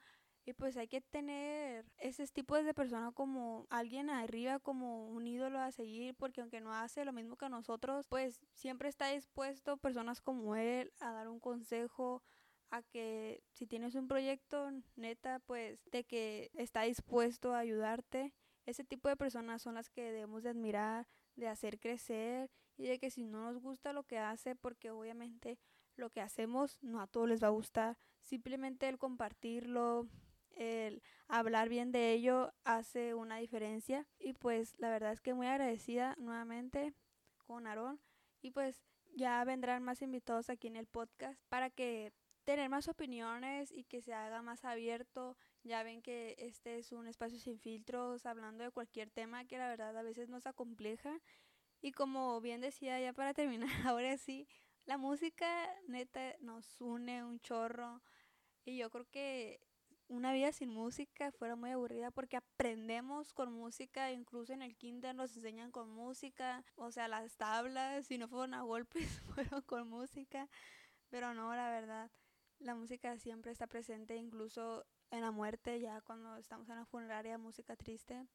y 0.49 0.53
pues 0.53 0.77
hay 0.77 0.87
que 0.87 0.99
tener 0.99 1.85
ese 1.99 2.25
tipo 2.27 2.55
de 2.55 2.73
persona 2.73 3.11
como 3.11 3.67
alguien 3.69 4.09
arriba, 4.09 4.57
como 4.57 5.07
un 5.07 5.27
ídolo 5.27 5.59
a 5.59 5.71
seguir, 5.71 6.15
porque 6.15 6.41
aunque 6.41 6.59
no 6.59 6.73
hace 6.73 7.05
lo 7.05 7.13
mismo 7.13 7.37
que 7.37 7.49
nosotros, 7.49 8.07
pues 8.07 8.41
siempre 8.55 8.89
está 8.89 9.09
dispuesto 9.09 9.77
personas 9.77 10.21
como 10.21 10.55
él 10.55 10.91
a 10.99 11.11
dar 11.11 11.27
un 11.27 11.39
consejo, 11.39 12.23
a 12.71 12.81
que 12.81 13.43
si 13.51 13.67
tienes 13.67 13.93
un 13.93 14.07
proyecto 14.07 14.71
neta, 14.95 15.39
pues 15.45 15.79
de 15.91 16.03
que 16.03 16.49
está 16.55 16.81
dispuesto 16.81 17.53
a 17.53 17.59
ayudarte. 17.59 18.33
Ese 18.65 18.83
tipo 18.83 19.07
de 19.07 19.17
personas 19.17 19.61
son 19.61 19.75
las 19.75 19.89
que 19.89 20.11
debemos 20.11 20.41
de 20.41 20.49
admirar, 20.49 21.07
de 21.35 21.47
hacer 21.47 21.79
crecer 21.79 22.49
y 22.75 22.87
de 22.87 22.97
que 22.97 23.11
si 23.11 23.23
no 23.23 23.43
nos 23.43 23.61
gusta 23.61 23.93
lo 23.93 24.01
que 24.03 24.17
hace, 24.17 24.55
porque 24.55 24.89
obviamente 24.89 25.59
lo 25.95 26.09
que 26.09 26.21
hacemos 26.21 26.79
no 26.81 27.01
a 27.01 27.07
todos 27.07 27.29
les 27.29 27.43
va 27.43 27.47
a 27.47 27.51
gustar, 27.51 27.99
simplemente 28.23 28.89
el 28.89 28.97
compartirlo, 28.97 30.07
el 30.59 31.01
hablar 31.27 31.69
bien 31.69 31.91
de 31.91 32.11
ello 32.11 32.53
hace 32.65 33.15
una 33.15 33.37
diferencia 33.37 34.05
y 34.19 34.33
pues 34.33 34.75
la 34.77 34.89
verdad 34.89 35.13
es 35.13 35.21
que 35.21 35.33
muy 35.33 35.47
agradecida 35.47 36.15
nuevamente 36.19 36.93
con 37.47 37.65
Aarón 37.65 37.99
y 38.41 38.51
pues 38.51 38.83
ya 39.15 39.43
vendrán 39.45 39.83
más 39.83 40.01
invitados 40.01 40.49
aquí 40.49 40.67
en 40.67 40.75
el 40.75 40.85
podcast 40.85 41.41
para 41.49 41.69
que 41.69 42.13
tener 42.43 42.69
más 42.69 42.87
opiniones 42.87 43.71
y 43.71 43.83
que 43.83 44.01
se 44.01 44.13
haga 44.13 44.41
más 44.41 44.65
abierto. 44.65 45.37
Ya 45.63 45.83
ven 45.83 46.01
que 46.01 46.35
este 46.39 46.79
es 46.79 46.91
un 46.91 47.07
espacio 47.07 47.39
sin 47.39 47.59
filtros, 47.59 48.25
hablando 48.25 48.63
de 48.63 48.71
cualquier 48.71 49.09
tema 49.11 49.45
que 49.45 49.57
la 49.57 49.67
verdad 49.67 49.95
a 49.95 50.01
veces 50.01 50.29
nos 50.29 50.45
acompleja. 50.47 51.21
Y 51.81 51.91
como 51.91 52.41
bien 52.41 52.59
decía 52.61 52.99
ya 52.99 53.13
para 53.13 53.33
terminar, 53.33 53.69
ahora 53.87 54.17
sí, 54.17 54.47
la 54.85 54.97
música 54.97 55.47
neta 55.87 56.35
nos 56.39 56.81
une 56.81 57.23
un 57.23 57.39
chorro. 57.39 58.01
Y 58.65 58.77
yo 58.77 58.89
creo 58.89 59.05
que 59.11 59.61
una 60.09 60.33
vida 60.33 60.51
sin 60.51 60.69
música 60.69 61.31
fuera 61.31 61.55
muy 61.55 61.69
aburrida 61.69 62.09
porque 62.09 62.37
aprendemos 62.37 63.31
con 63.31 63.53
música, 63.53 64.11
incluso 64.11 64.53
en 64.53 64.63
el 64.63 64.75
kinder 64.75 65.15
nos 65.15 65.35
enseñan 65.35 65.71
con 65.71 65.89
música, 65.89 66.65
o 66.75 66.91
sea, 66.91 67.07
las 67.07 67.37
tablas, 67.37 68.07
si 68.07 68.17
no 68.17 68.27
fueron 68.27 68.55
a 68.55 68.63
golpes, 68.63 69.21
fueron 69.35 69.61
con 69.61 69.87
música, 69.87 70.49
pero 71.09 71.33
no, 71.35 71.55
la 71.55 71.69
verdad, 71.69 72.11
la 72.57 72.73
música 72.73 73.17
siempre 73.19 73.51
está 73.51 73.67
presente, 73.67 74.15
incluso 74.17 74.83
en 75.11 75.21
la 75.21 75.31
muerte, 75.31 75.79
ya 75.79 76.01
cuando 76.01 76.37
estamos 76.37 76.67
en 76.69 76.77
la 76.77 76.85
funeraria, 76.85 77.37
música 77.37 77.75
triste, 77.75 78.27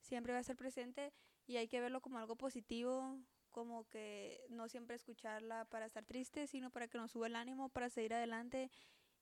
siempre 0.00 0.32
va 0.32 0.38
a 0.38 0.40
estar 0.40 0.56
presente 0.56 1.12
y 1.46 1.58
hay 1.58 1.68
que 1.68 1.80
verlo 1.80 2.00
como 2.00 2.18
algo 2.18 2.36
positivo, 2.36 3.18
como 3.50 3.86
que 3.88 4.42
no 4.48 4.68
siempre 4.68 4.96
escucharla 4.96 5.66
para 5.66 5.84
estar 5.84 6.04
triste, 6.06 6.46
sino 6.46 6.70
para 6.70 6.88
que 6.88 6.96
nos 6.96 7.10
suba 7.10 7.26
el 7.26 7.36
ánimo, 7.36 7.68
para 7.68 7.90
seguir 7.90 8.14
adelante 8.14 8.70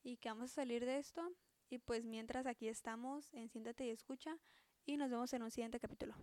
y 0.04 0.18
que 0.18 0.28
vamos 0.28 0.52
a 0.52 0.54
salir 0.54 0.84
de 0.84 0.98
esto 0.98 1.32
y 1.70 1.78
pues 1.78 2.04
mientras 2.04 2.46
aquí 2.46 2.68
estamos 2.68 3.32
en 3.34 3.48
Siéntate 3.48 3.86
y 3.86 3.90
Escucha 3.90 4.38
y 4.86 4.96
nos 4.96 5.10
vemos 5.10 5.32
en 5.32 5.42
un 5.42 5.50
siguiente 5.50 5.80
capítulo. 5.80 6.14